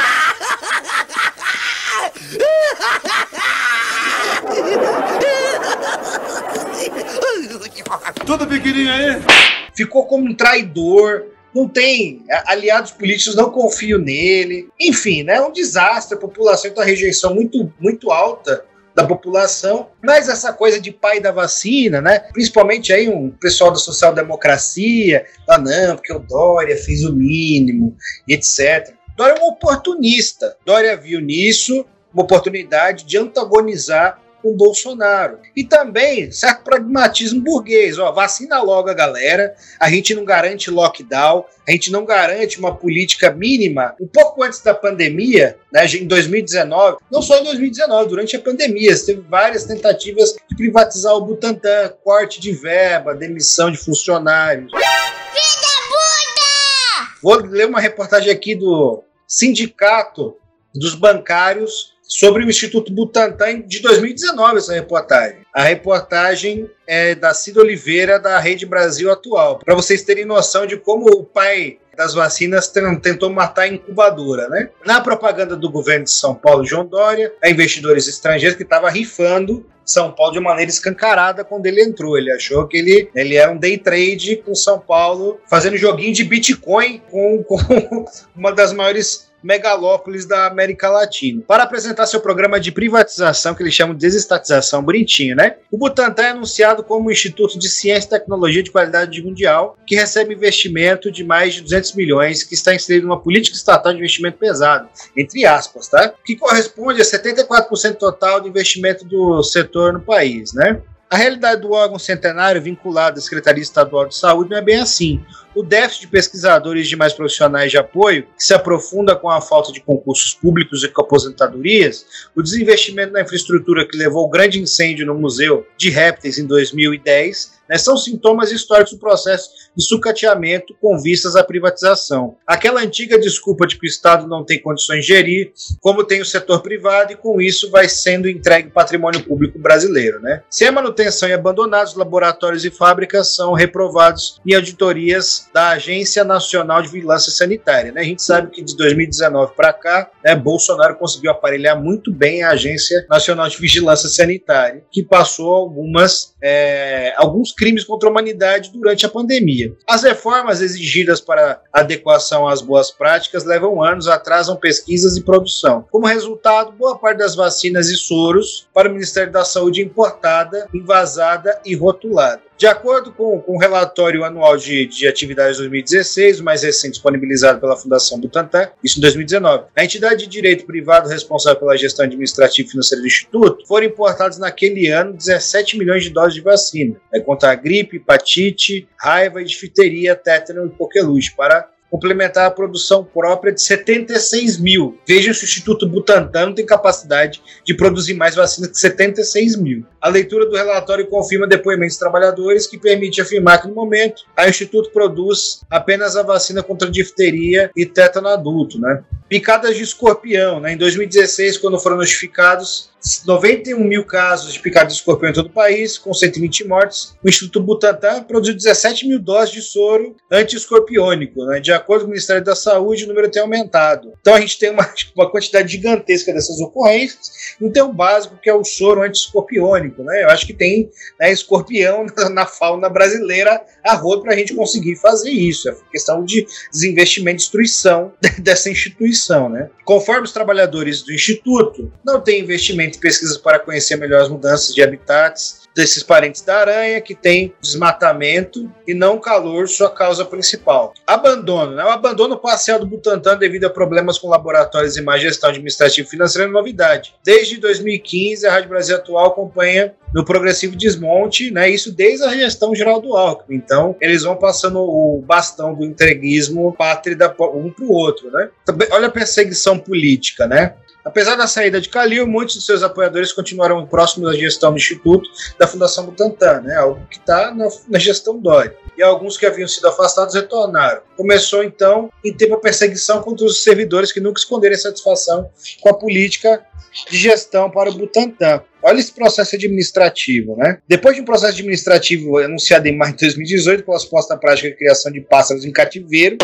[8.27, 9.48] Tudo pequenininho aí?
[9.79, 14.69] Ficou como um traidor, não tem aliados políticos, não confio nele.
[14.81, 16.17] Enfim, né, é um desastre.
[16.17, 21.21] A população tem uma rejeição muito, muito alta da população, mas essa coisa de pai
[21.21, 22.19] da vacina, né?
[22.33, 28.93] Principalmente aí um pessoal da social-democracia, ah, não, porque o Dória fez o mínimo, etc.
[29.17, 30.57] Dória é um oportunista.
[30.67, 35.39] Dória viu nisso uma oportunidade de antagonizar com Bolsonaro.
[35.55, 37.99] E também certo pragmatismo burguês.
[37.99, 42.75] Ó, vacina logo a galera, a gente não garante lockdown, a gente não garante uma
[42.75, 43.95] política mínima.
[44.01, 48.97] Um pouco antes da pandemia, né, em 2019, não só em 2019, durante a pandemia,
[49.05, 54.73] teve várias tentativas de privatizar o Butantan, corte de verba, demissão de funcionários.
[54.73, 57.15] Vida puta!
[57.23, 60.37] Vou ler uma reportagem aqui do Sindicato
[60.75, 65.41] dos Bancários sobre o Instituto Butantan de 2019, essa reportagem.
[65.55, 70.79] A reportagem é da Cida Oliveira, da Rede Brasil Atual, para vocês terem noção de
[70.79, 74.71] como o pai das vacinas tentou matar a incubadora, né?
[74.87, 79.67] Na propaganda do governo de São Paulo, João Dória, a investidores estrangeiros que estava rifando
[79.85, 82.17] São Paulo de maneira escancarada quando ele entrou.
[82.17, 86.23] Ele achou que ele, ele era um day trade com São Paulo, fazendo joguinho de
[86.23, 87.57] Bitcoin com, com
[88.37, 91.43] uma das maiores megalópolis da América Latina.
[91.47, 95.57] Para apresentar seu programa de privatização, que eles chamam de desestatização, bonitinho, né?
[95.71, 99.95] O Butantan é anunciado como um instituto de ciência e tecnologia de qualidade mundial, que
[99.95, 104.39] recebe investimento de mais de 200 milhões, que está inserido numa política estatal de investimento
[104.39, 106.13] pesado, entre aspas, tá?
[106.25, 110.81] Que corresponde a 74% total do investimento do setor no país, né?
[111.11, 115.25] A realidade do órgão centenário vinculado à Secretaria Estadual de Saúde não é bem assim.
[115.59, 119.73] O déficit de pesquisadores e demais profissionais de apoio, que se aprofunda com a falta
[119.73, 125.05] de concursos públicos e com aposentadorias, o desinvestimento na infraestrutura que levou ao grande incêndio
[125.05, 130.99] no Museu de Répteis em 2010 né, são sintomas históricos do processo de sucateamento com
[130.99, 132.37] vistas à privatização.
[132.47, 136.25] Aquela antiga desculpa de que o Estado não tem condições de gerir, como tem o
[136.25, 140.21] setor privado, e com isso vai sendo entregue patrimônio público brasileiro.
[140.21, 140.43] Né?
[140.49, 146.25] Se a manutenção é abandonada, os laboratórios e fábricas são reprovados em auditorias da Agência
[146.25, 147.93] Nacional de Vigilância Sanitária.
[147.93, 148.01] Né?
[148.01, 152.51] A gente sabe que de 2019 para cá, né, Bolsonaro conseguiu aparelhar muito bem a
[152.51, 159.07] Agência Nacional de Vigilância Sanitária, que passou algumas, é, alguns crimes contra a humanidade durante
[159.07, 159.73] a pandemia.
[159.87, 165.87] As reformas exigidas para adequação às boas práticas levam anos, atrasam pesquisas e produção.
[165.91, 170.69] Como resultado, boa parte das vacinas e soros para o Ministério da Saúde é importada,
[170.73, 172.48] envasada e rotulada.
[172.59, 176.95] De acordo com, com o relatório anual de, de atividades de 2016, o mais recente
[176.95, 182.05] disponibilizado pela Fundação Butantan, isso em 2019, a entidade de direito privado responsável pela gestão
[182.05, 186.97] administrativa e financeira do Instituto foram importados naquele ano 17 milhões de doses de vacina,
[187.13, 193.53] né, contra a gripe, hepatite, raiva, difteria, tétano e coqueluche, para complementar a produção própria
[193.53, 194.99] de 76 mil.
[195.07, 199.85] Veja se o Instituto Butantan tem capacidade de produzir mais vacinas que 76 mil.
[200.01, 204.49] A leitura do relatório confirma depoimentos de trabalhadores que permite afirmar que, no momento, a
[204.49, 209.03] Instituto produz apenas a vacina contra difteria e tétano adulto, né?
[209.29, 210.73] Picadas de escorpião, né?
[210.73, 212.91] Em 2016, quando foram notificados
[213.25, 217.15] 91 mil casos de picada de escorpião em todo o país, com 120 mortes.
[217.25, 221.45] O Instituto Butantan produziu 17 mil doses de soro anti-escorpiônico.
[221.47, 221.61] Né?
[221.61, 224.13] De acordo com o Ministério da Saúde, o número tem aumentado.
[224.21, 227.31] Então a gente tem uma, uma quantidade gigantesca dessas ocorrências.
[227.73, 230.03] Tem o básico, que é o soro anti-escorpiônico.
[230.03, 230.25] Né?
[230.25, 234.55] Eu acho que tem né, escorpião na, na fauna brasileira a rodo para a gente
[234.55, 235.69] conseguir fazer isso.
[235.69, 239.18] É questão de desinvestimento e destruição dessa instituição.
[239.49, 239.71] Né?
[239.85, 244.75] Conforme os trabalhadores do Instituto, não tem investimento em pesquisas para conhecer melhor as mudanças
[244.75, 250.93] de habitats desses parentes da aranha, que tem desmatamento e não calor sua causa principal.
[251.07, 251.77] Abandono.
[251.77, 251.85] Né?
[251.85, 256.11] O abandono parcial do Butantan devido a problemas com laboratórios e má gestão administrativa e
[256.11, 257.15] financeira é novidade.
[257.25, 261.71] Desde 2015, a Rádio Brasil Atual acompanha no progressivo desmonte, né?
[261.71, 263.57] Isso desde a gestão geral do Alckmin.
[263.57, 268.49] Então, eles vão passando o bastão do entreguismo pátrida um para o outro, né?
[268.91, 270.75] Olha a perseguição política, né?
[271.09, 275.27] Apesar da saída de Calil, muitos de seus apoiadores continuaram próximos da gestão do Instituto
[275.59, 278.77] da Fundação Butantan, né, algo que está na, na, gestão Dória.
[278.95, 281.01] E alguns que haviam sido afastados retornaram.
[281.17, 285.49] Começou então em ter uma perseguição contra os servidores que nunca esconderam satisfação
[285.81, 286.63] com a política
[287.11, 288.63] de gestão para o Butantan.
[288.89, 290.79] Olha esse processo administrativo, né?
[290.89, 295.13] Depois de um processo administrativo anunciado em maio de 2018 pela suposta prática de criação
[295.13, 296.39] de pássaros em cativeiro,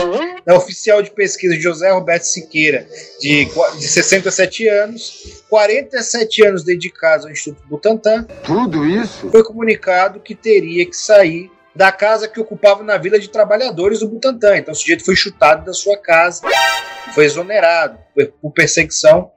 [0.47, 2.87] né, oficial de pesquisa José Roberto Siqueira,
[3.19, 8.25] de, de 67 anos, 47 anos dedicados ao Instituto Butantan.
[8.45, 9.31] Tudo isso?
[9.31, 14.09] Foi comunicado que teria que sair da casa que ocupava na Vila de Trabalhadores do
[14.09, 14.59] Butantan.
[14.59, 16.43] Então o sujeito foi chutado da sua casa,
[17.15, 17.99] foi exonerado
[18.43, 19.33] por perseguição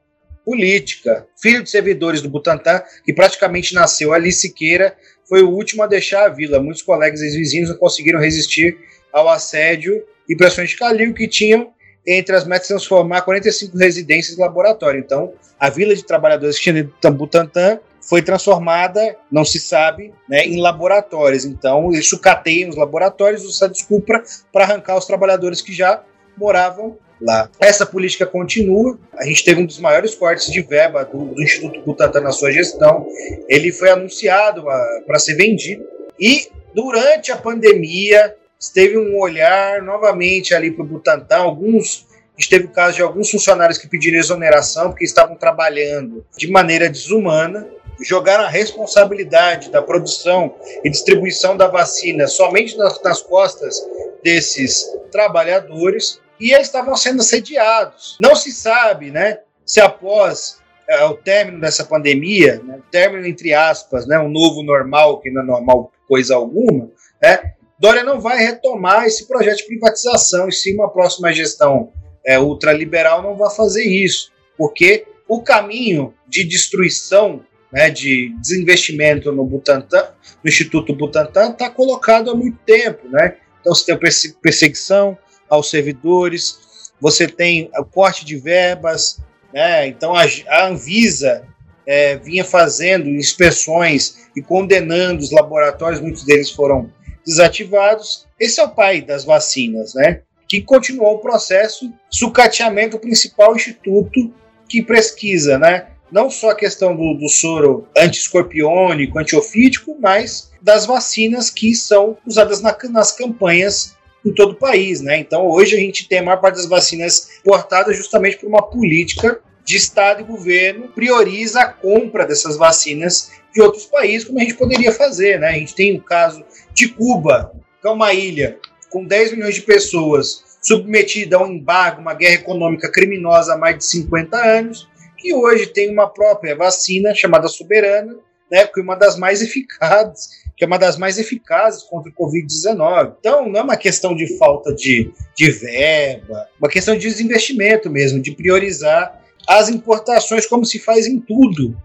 [0.47, 1.27] política.
[1.35, 4.95] Filho de servidores do Butantan, que praticamente nasceu ali Siqueira,
[5.27, 6.61] foi o último a deixar a vila.
[6.61, 8.77] Muitos colegas e vizinhos não conseguiram resistir
[9.11, 11.73] ao assédio e pressões de Calil que tinham
[12.07, 15.01] entre as metas transformar 45 residências em laboratório.
[15.01, 20.45] Então, a vila de trabalhadores que tinha no Butantan foi transformada, não se sabe, né,
[20.45, 21.43] em laboratórios.
[21.43, 24.23] Então, eles sucateiam os laboratórios, usa desculpa
[24.53, 26.01] para arrancar os trabalhadores que já
[26.37, 27.49] moravam lá.
[27.59, 28.97] Essa política continua.
[29.18, 32.51] A gente teve um dos maiores cortes de verba do, do Instituto Butantan na sua
[32.51, 33.07] gestão.
[33.47, 34.63] Ele foi anunciado
[35.05, 35.86] para ser vendido.
[36.20, 38.36] E durante a pandemia,
[38.74, 41.38] teve um olhar novamente ali para o Butantan.
[41.38, 42.07] Alguns
[42.38, 46.47] a gente teve o caso de alguns funcionários que pediram exoneração porque estavam trabalhando de
[46.47, 47.68] maneira desumana,
[47.99, 50.53] jogaram a responsabilidade da produção
[50.84, 53.76] e distribuição da vacina somente nas, nas costas
[54.24, 58.17] desses trabalhadores e eles estavam sendo assediados.
[58.21, 64.07] Não se sabe, né, se após é, o término dessa pandemia, né, término entre aspas,
[64.07, 66.89] né, um novo normal, que não é normal coisa alguma,
[67.21, 71.91] né, Dória não vai retomar esse projeto de privatização, e sim uma próxima gestão
[72.25, 79.45] é, ultraliberal não vai fazer isso, porque o caminho de destruição, né, de desinvestimento no
[79.45, 80.09] Butantan,
[80.43, 83.35] no Instituto Butantan, está colocado há muito tempo, né?
[83.59, 85.17] Então você tem perseguição,
[85.49, 89.19] aos servidores, você tem o corte de verbas,
[89.53, 89.87] né?
[89.87, 90.25] então a,
[90.67, 91.43] Anvisa
[91.85, 96.91] é, vinha fazendo inspeções e condenando os laboratórios, muitos deles foram
[97.25, 98.27] desativados.
[98.39, 100.21] Esse é o pai das vacinas, né?
[100.47, 104.33] que continuou o processo, sucateamento o principal instituto
[104.67, 105.87] que pesquisa, né?
[106.11, 112.61] não só a questão do, do soro anti-escorpiônico, antiofídico, mas das vacinas que são usadas
[112.61, 115.20] na, nas campanhas em todo o país, né?
[115.20, 119.39] Então hoje a gente tem a maior parte das vacinas portadas justamente por uma política
[119.63, 124.55] de Estado e governo prioriza a compra dessas vacinas de outros países, como a gente
[124.55, 125.49] poderia fazer, né?
[125.49, 126.43] A gente tem o caso
[126.74, 127.51] de Cuba,
[127.82, 128.57] que é uma ilha
[128.89, 133.78] com 10 milhões de pessoas submetida a um embargo, uma guerra econômica criminosa há mais
[133.78, 134.88] de 50 anos,
[135.18, 138.15] que hoje tem uma própria vacina chamada Soberana,
[138.51, 142.14] né, que é uma das mais eficazes que é uma das mais eficazes contra o
[142.14, 143.14] Covid-19.
[143.20, 148.20] Então, não é uma questão de falta de, de verba, uma questão de desinvestimento mesmo,
[148.20, 151.78] de priorizar as importações, como se faz em tudo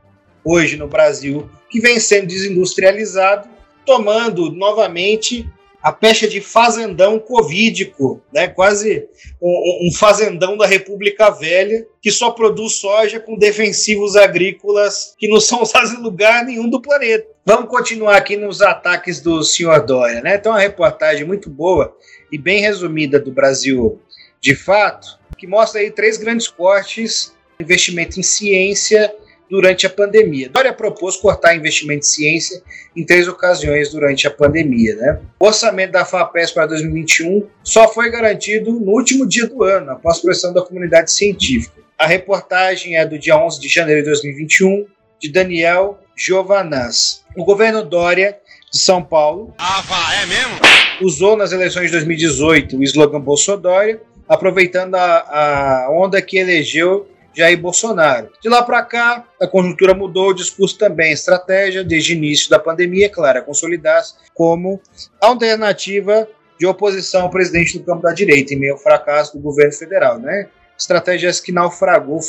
[0.43, 3.49] hoje no Brasil, que vem sendo desindustrializado
[3.85, 5.47] tomando novamente
[5.83, 8.47] a pecha de fazendão covídico, né?
[8.47, 9.09] quase
[9.41, 15.41] um, um, fazendão da República Velha, que só produz soja com defensivos agrícolas que não
[15.41, 17.27] são usados em lugar nenhum do planeta.
[17.45, 20.21] Vamos continuar aqui nos ataques do senhor Dória.
[20.21, 20.39] Né?
[20.39, 21.97] Tem uma reportagem muito boa
[22.31, 24.01] e bem resumida do Brasil
[24.41, 29.15] de fato, que mostra aí três grandes cortes investimento em ciência
[29.53, 30.49] durante a pandemia.
[30.49, 32.63] Dória propôs cortar investimento em ciência
[32.97, 34.97] em três ocasiões durante a pandemia.
[34.97, 35.21] Né?
[35.39, 40.21] O orçamento da FAPES para 2021 só foi garantido no último dia do ano, após
[40.21, 41.83] pressão da comunidade científica.
[41.99, 44.87] A reportagem é do dia 11 de janeiro de 2021,
[45.21, 47.23] de Daniel Giovanaz.
[47.37, 48.39] O governo Dória
[48.73, 49.85] de São Paulo ah,
[50.23, 50.55] é mesmo?
[51.03, 57.61] usou nas eleições de 2018 o slogan Bolsonaro, aproveitando a, a onda que elegeu Jair
[57.61, 58.31] Bolsonaro.
[58.41, 62.51] De lá para cá, a conjuntura mudou, o discurso também, a estratégia, desde o início
[62.51, 64.81] da pandemia, é claro, consolidar-se como
[65.21, 66.29] alternativa
[66.59, 70.19] de oposição ao presidente do campo da direita, em meio ao fracasso do governo federal,
[70.19, 70.49] né?
[70.83, 72.21] Estratégias que naufragou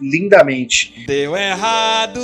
[0.00, 1.04] lindamente.
[1.06, 2.20] Deu errado.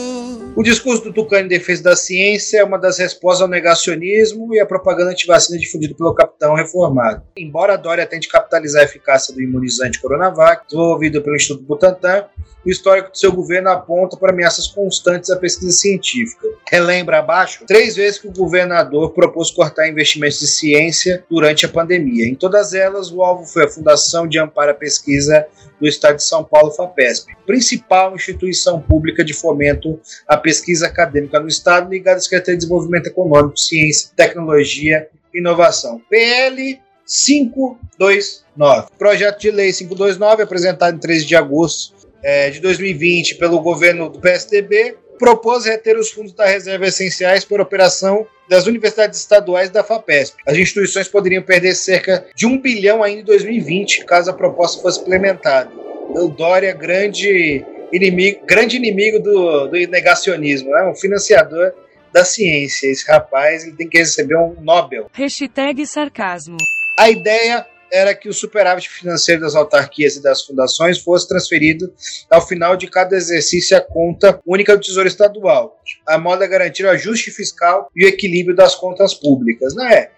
[0.55, 4.61] O discurso do Tucano em defesa da ciência é uma das respostas ao negacionismo e
[4.61, 7.23] à propaganda antivacina difundida pelo capitão reformado.
[7.37, 12.27] Embora a Dória tente capitalizar a eficácia do imunizante Coronavac, desenvolvido pelo Instituto Butantan,
[12.65, 16.47] o histórico do seu governo aponta para ameaças constantes à pesquisa científica.
[16.71, 22.29] Relembra abaixo três vezes que o governador propôs cortar investimentos de ciência durante a pandemia.
[22.29, 25.45] Em todas elas, o alvo foi a Fundação de Amparo à Pesquisa
[25.83, 31.49] do Estado de São Paulo, FAPESP, principal instituição pública de fomento à pesquisa acadêmica no
[31.49, 36.01] Estado, ligada à Secretaria de Desenvolvimento Econômico, Ciência, Tecnologia e Inovação.
[36.09, 38.91] PL 529.
[38.97, 44.21] Projeto de Lei 529, apresentado em 13 de agosto é, de 2020 pelo governo do
[44.21, 50.37] PSDB, propôs reter os fundos da reserva essenciais para operação das universidades estaduais da FAPESP.
[50.45, 55.01] As instituições poderiam perder cerca de um bilhão ainda em 2020, caso a proposta fosse
[55.01, 55.71] implementada.
[56.09, 60.91] O Dória, grande inimigo, grande inimigo do, do negacionismo, né?
[60.91, 61.73] um financiador
[62.13, 62.91] da ciência.
[62.91, 65.09] Esse rapaz ele tem que receber um Nobel.
[65.13, 66.57] Hashtag sarcasmo.
[66.99, 71.93] A ideia era que o superávit financeiro das autarquias e das fundações fosse transferido
[72.31, 76.85] ao final de cada exercício à conta única do Tesouro Estadual, a modo de garantir
[76.85, 79.75] o ajuste fiscal e o equilíbrio das contas públicas.
[79.75, 80.09] Né?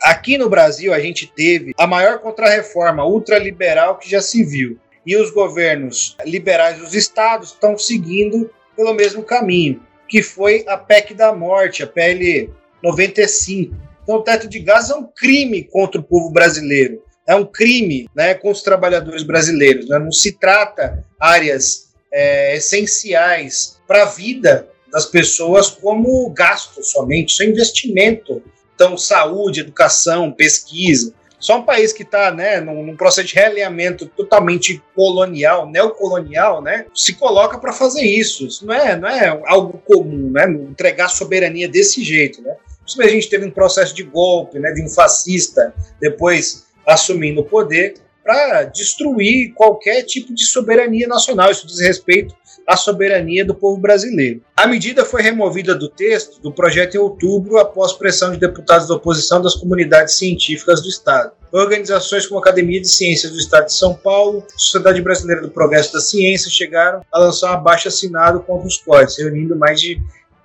[0.00, 4.78] Aqui no Brasil, a gente teve a maior contrarreforma ultraliberal que já se viu.
[5.04, 11.14] E os governos liberais dos estados estão seguindo pelo mesmo caminho, que foi a PEC
[11.14, 12.50] da morte, a PL
[12.82, 13.74] 95.
[14.02, 18.08] Então, o teto de gás é um crime contra o povo brasileiro é um crime
[18.14, 19.86] né, contra os trabalhadores brasileiros.
[19.86, 19.98] Né?
[19.98, 27.42] Não se trata áreas é, essenciais para a vida das pessoas como gasto somente, isso
[27.42, 28.42] é investimento.
[28.74, 31.12] Então, saúde, educação, pesquisa.
[31.38, 36.86] Só um país que está né, num, num, processo de realinhamento totalmente colonial, neocolonial, né,
[36.94, 38.46] se coloca para fazer isso.
[38.46, 42.40] Isso não é, não é algo comum, né, entregar soberania desse jeito.
[42.40, 42.56] Né.
[43.00, 47.94] A gente teve um processo de golpe, né, de um fascista, depois assumindo o poder
[48.24, 51.50] para destruir qualquer tipo de soberania nacional.
[51.50, 52.34] Isso diz respeito
[52.66, 54.42] à soberania do povo brasileiro.
[54.54, 58.94] A medida foi removida do texto do projeto em outubro após pressão de deputados da
[58.94, 61.32] oposição das comunidades científicas do Estado.
[61.50, 65.94] Organizações como a Academia de Ciências do Estado de São Paulo, Sociedade Brasileira do Progresso
[65.94, 69.98] da Ciência chegaram a lançar um abaixo assinado contra os códigos, reunindo mais de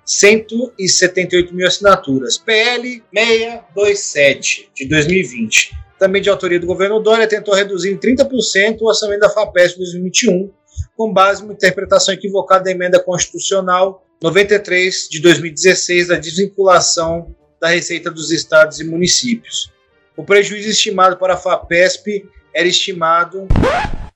[0.04, 2.36] 178 mil assinaturas.
[2.38, 8.88] PL 627 de 2020 também de autoria do governo Dória, tentou reduzir em 30% o
[8.88, 10.50] orçamento da FAPESP 2021,
[10.96, 17.68] com base em uma interpretação equivocada da emenda constitucional 93 de 2016 da desvinculação da
[17.68, 19.72] receita dos estados e municípios.
[20.16, 23.46] O prejuízo estimado para a FAPESP era estimado.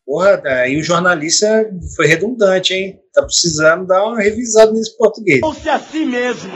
[0.09, 2.99] Porra, aí o jornalista foi redundante, hein?
[3.13, 5.41] Tá precisando dar uma revisada nesse português.
[5.41, 6.51] Fosse assim mesmo.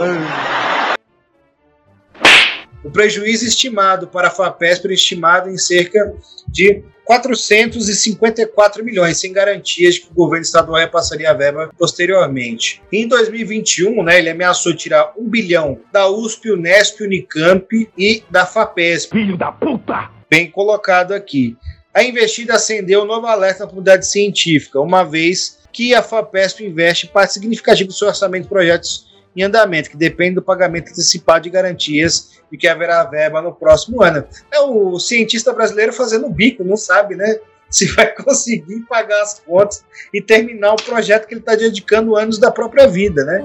[2.82, 6.14] O prejuízo estimado para a FAPESP era estimado em cerca
[6.48, 12.82] de 454 milhões, sem garantias de que o governo estadual repassaria a verba posteriormente.
[12.90, 19.12] Em 2021, né, ele ameaçou tirar um bilhão da USP, Unesp, Unicamp e da FAPESP.
[19.12, 20.11] Filho da puta!
[20.30, 21.55] Bem colocado aqui.
[21.95, 27.07] A investida acendeu um novo alerta na comunidade científica, uma vez que a FAPESP investe
[27.07, 31.51] parte significativa do seu orçamento em projetos em andamento, que depende do pagamento antecipado de
[31.51, 34.24] garantias e que haverá verba no próximo ano.
[34.53, 37.38] É o cientista brasileiro fazendo bico, não sabe, né?
[37.72, 39.82] se vai conseguir pagar as contas
[40.12, 43.43] e terminar o projeto que ele está dedicando anos da própria vida, né?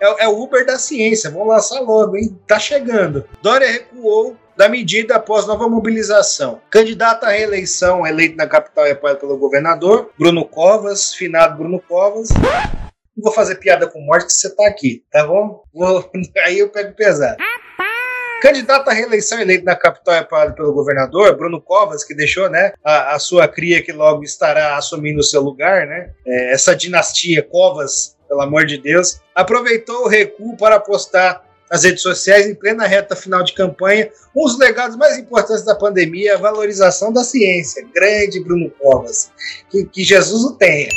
[0.00, 2.38] É, é o Uber da ciência, vamos lançar logo, hein?
[2.46, 3.24] Tá chegando.
[3.42, 6.60] Dória recuou da medida após nova mobilização.
[6.70, 12.28] Candidato à reeleição, eleito na capital e apoiado pelo governador, Bruno Covas, finado Bruno Covas.
[13.16, 15.62] Não vou fazer piada com morte que você tá aqui, tá bom?
[15.72, 16.10] Vou...
[16.44, 17.36] Aí eu pego pesado.
[18.44, 22.74] Candidato à reeleição eleito na capital e apoiado pelo governador, Bruno Covas, que deixou né,
[22.84, 26.10] a, a sua cria que logo estará assumindo o seu lugar, né?
[26.26, 31.42] É, essa dinastia Covas, pelo amor de Deus, aproveitou o recuo para apostar
[31.74, 35.74] nas redes sociais em plena reta final de campanha, um dos legados mais importantes da
[35.74, 37.84] pandemia é a valorização da ciência.
[37.92, 39.32] Grande Bruno Covas.
[39.68, 40.88] Que, que Jesus o tenha.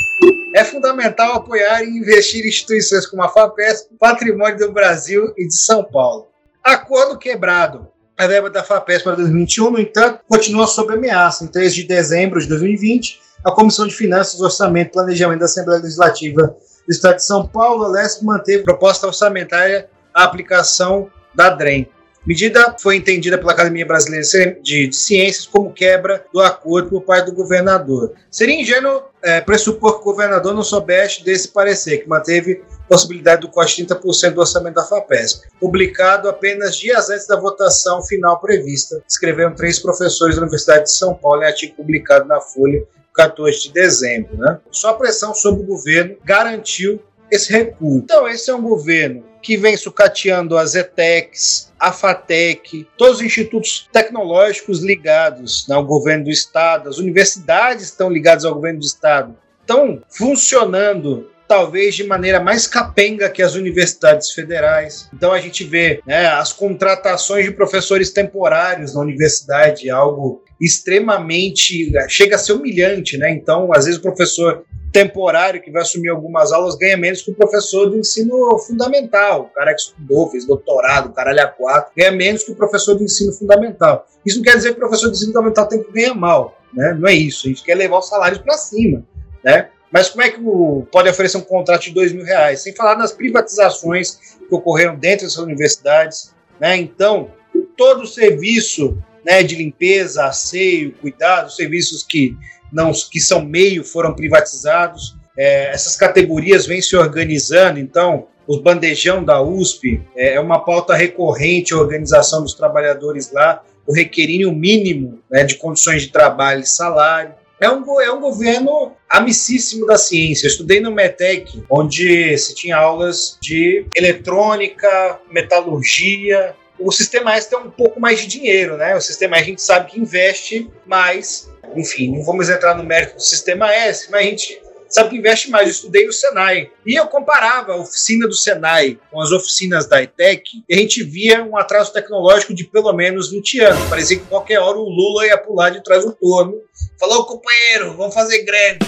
[0.54, 5.56] É fundamental apoiar e investir em instituições como a FAPESP, Patrimônio do Brasil e de
[5.56, 6.28] São Paulo.
[6.62, 7.88] Acordo quebrado.
[8.16, 11.42] A verba da FAPESP para 2021, no entanto, continua sob ameaça.
[11.42, 15.82] Em 3 de dezembro de 2020, a Comissão de Finanças, Orçamento e Planejamento da Assembleia
[15.82, 16.56] Legislativa
[16.86, 19.88] do Estado de São Paulo, a LESP, manteve proposta orçamentária
[20.18, 21.88] a aplicação da DREM.
[22.26, 27.32] Medida foi entendida pela Academia Brasileira de, Ciências como quebra do acordo por parte do
[27.32, 28.12] governador.
[28.28, 33.48] Seria ingênuo é, pressupor que o governador não soubesse desse parecer, que manteve possibilidade do
[33.48, 39.00] corte de 30% do orçamento da FAPESP, publicado apenas dias antes da votação final prevista,
[39.08, 43.72] escreveram três professores da Universidade de São Paulo em artigo publicado na Folha 14 de
[43.72, 44.36] dezembro.
[44.36, 44.58] Né?
[44.72, 47.00] Só pressão sobre o governo garantiu
[47.30, 47.98] esse recuo.
[47.98, 53.88] Então, esse é um governo que vem sucateando a Zetex, a FATEC, todos os institutos
[53.92, 60.02] tecnológicos ligados ao governo do Estado, as universidades estão ligadas ao governo do Estado, estão
[60.08, 65.08] funcionando talvez de maneira mais capenga que as universidades federais.
[65.14, 72.36] Então a gente vê né, as contratações de professores temporários na universidade, algo extremamente chega
[72.36, 73.30] a ser humilhante, né?
[73.30, 77.34] Então, às vezes o professor temporário que vai assumir algumas aulas ganha menos que o
[77.34, 79.42] professor do ensino fundamental.
[79.42, 83.04] O cara que estudou, fez doutorado, caralho a quatro, ganha menos que o professor do
[83.04, 84.06] ensino fundamental.
[84.24, 86.96] Isso não quer dizer que o professor do ensino fundamental tem que ganhar mal, né?
[86.98, 87.46] Não é isso.
[87.46, 89.04] A gente quer levar os salários para cima,
[89.44, 89.68] né?
[89.90, 92.62] Mas como é que o, pode oferecer um contrato de dois mil reais?
[92.62, 96.76] Sem falar nas privatizações que ocorreram dentro dessas universidades, né?
[96.76, 97.30] Então,
[97.76, 102.36] todo o serviço né, de limpeza, asseio, cuidado, serviços que
[102.72, 105.16] não que são meio foram privatizados.
[105.36, 110.94] É, essas categorias vêm se organizando, então os bandejão da USP é, é uma pauta
[110.94, 116.66] recorrente a organização dos trabalhadores lá, o requerínio mínimo né, de condições de trabalho e
[116.66, 117.34] salário.
[117.60, 120.46] É um, é um governo amicíssimo da ciência.
[120.46, 126.54] Eu estudei no METEC, onde se tinha aulas de eletrônica, metalurgia.
[126.78, 128.94] O sistema S tem um pouco mais de dinheiro, né?
[128.96, 133.16] O sistema S a gente sabe que investe mais enfim, não vamos entrar no mérito
[133.16, 135.66] do sistema S, mas a gente sabe que investe mais.
[135.66, 136.70] Eu estudei no Senai.
[136.84, 141.02] E eu comparava a oficina do Senai com as oficinas da ETEC e a gente
[141.02, 143.88] via um atraso tecnológico de pelo menos 20 anos.
[143.88, 146.54] Parecia que qualquer hora o Lula ia pular de trás do torno.
[146.98, 148.78] Falou, companheiro, vamos fazer greve.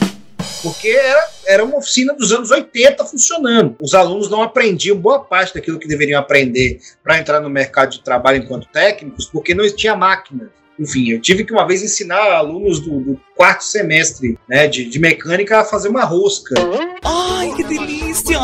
[0.62, 3.76] Porque era, era uma oficina dos anos 80 funcionando.
[3.81, 8.03] Os alunos não aprendiam boa parte daquilo que deveriam aprender para entrar no mercado de
[8.03, 10.51] trabalho enquanto técnicos, porque não tinha máquina
[10.81, 14.99] enfim, eu tive que uma vez ensinar alunos do, do quarto semestre né, de, de
[14.99, 16.55] mecânica a fazer uma rosca.
[17.05, 18.39] Ai, que delícia!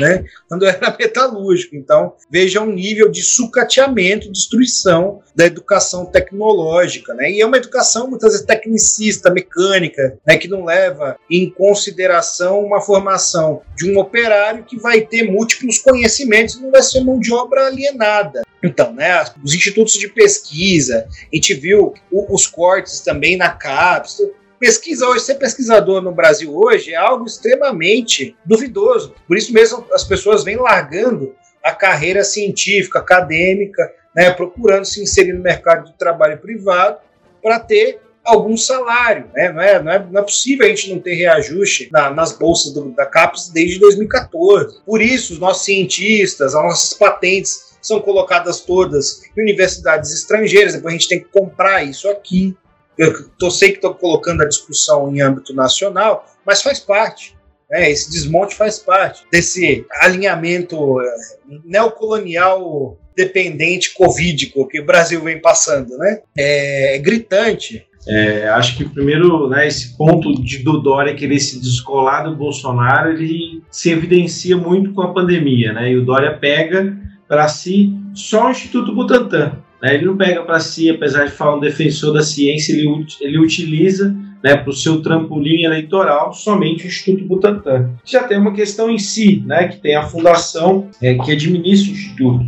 [0.00, 1.76] Né, quando era metalúrgico.
[1.76, 7.14] Então, veja um nível de sucateamento, destruição da educação tecnológica.
[7.14, 7.32] Né?
[7.32, 12.80] E é uma educação muitas vezes tecnicista, mecânica, né, que não leva em consideração uma
[12.80, 17.32] formação de um operário que vai ter múltiplos conhecimentos e não vai ser mão de
[17.32, 18.42] obra alienada.
[18.62, 24.20] Então, né, os institutos de pesquisa, a gente viu os cortes também na CAPES.
[24.60, 29.14] Pesquisa hoje, ser pesquisador no Brasil hoje é algo extremamente duvidoso.
[29.26, 31.34] Por isso mesmo as pessoas vêm largando
[31.64, 36.98] a carreira científica, acadêmica, né, procurando se inserir no mercado de trabalho privado
[37.42, 39.30] para ter algum salário.
[39.34, 39.50] Né?
[39.50, 42.72] Não, é, não, é, não é possível a gente não ter reajuste na, nas bolsas
[42.74, 44.82] do, da CAPES desde 2014.
[44.84, 50.92] Por isso, os nossos cientistas, as nossas patentes são colocadas todas em universidades estrangeiras, depois
[50.92, 52.54] a gente tem que comprar isso aqui.
[53.00, 57.34] Eu tô, sei que estou colocando a discussão em âmbito nacional, mas faz parte.
[57.70, 57.90] Né?
[57.90, 61.14] Esse desmonte faz parte desse alinhamento eh,
[61.64, 65.96] neocolonial dependente covídico que o Brasil vem passando.
[65.96, 66.20] Né?
[66.36, 67.86] É, é gritante.
[68.06, 73.12] É, acho que primeiro, né, esse ponto de do Dória querer se descolar do Bolsonaro,
[73.12, 75.90] ele se evidencia muito com a pandemia, né?
[75.90, 76.96] E o Dória pega
[77.28, 79.62] para si só o Instituto Butantan.
[79.82, 79.94] Né?
[79.94, 84.14] Ele não pega para si, apesar de falar um defensor da ciência, ele, ele utiliza
[84.42, 87.90] né, para o seu trampolim eleitoral somente o Instituto Butantan.
[88.04, 91.94] Já tem uma questão em si, né, que tem a fundação é, que administra o
[91.94, 92.44] Instituto.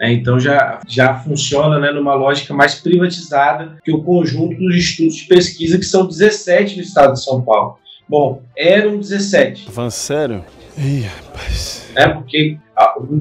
[0.00, 5.16] Né, então já, já funciona né, numa lógica mais privatizada que o conjunto dos institutos
[5.16, 7.78] de pesquisa, que são 17 no estado de São Paulo.
[8.08, 9.68] Bom, eram 17.
[9.70, 10.44] Van sério?
[10.78, 11.90] Ih, rapaz.
[11.94, 12.58] É porque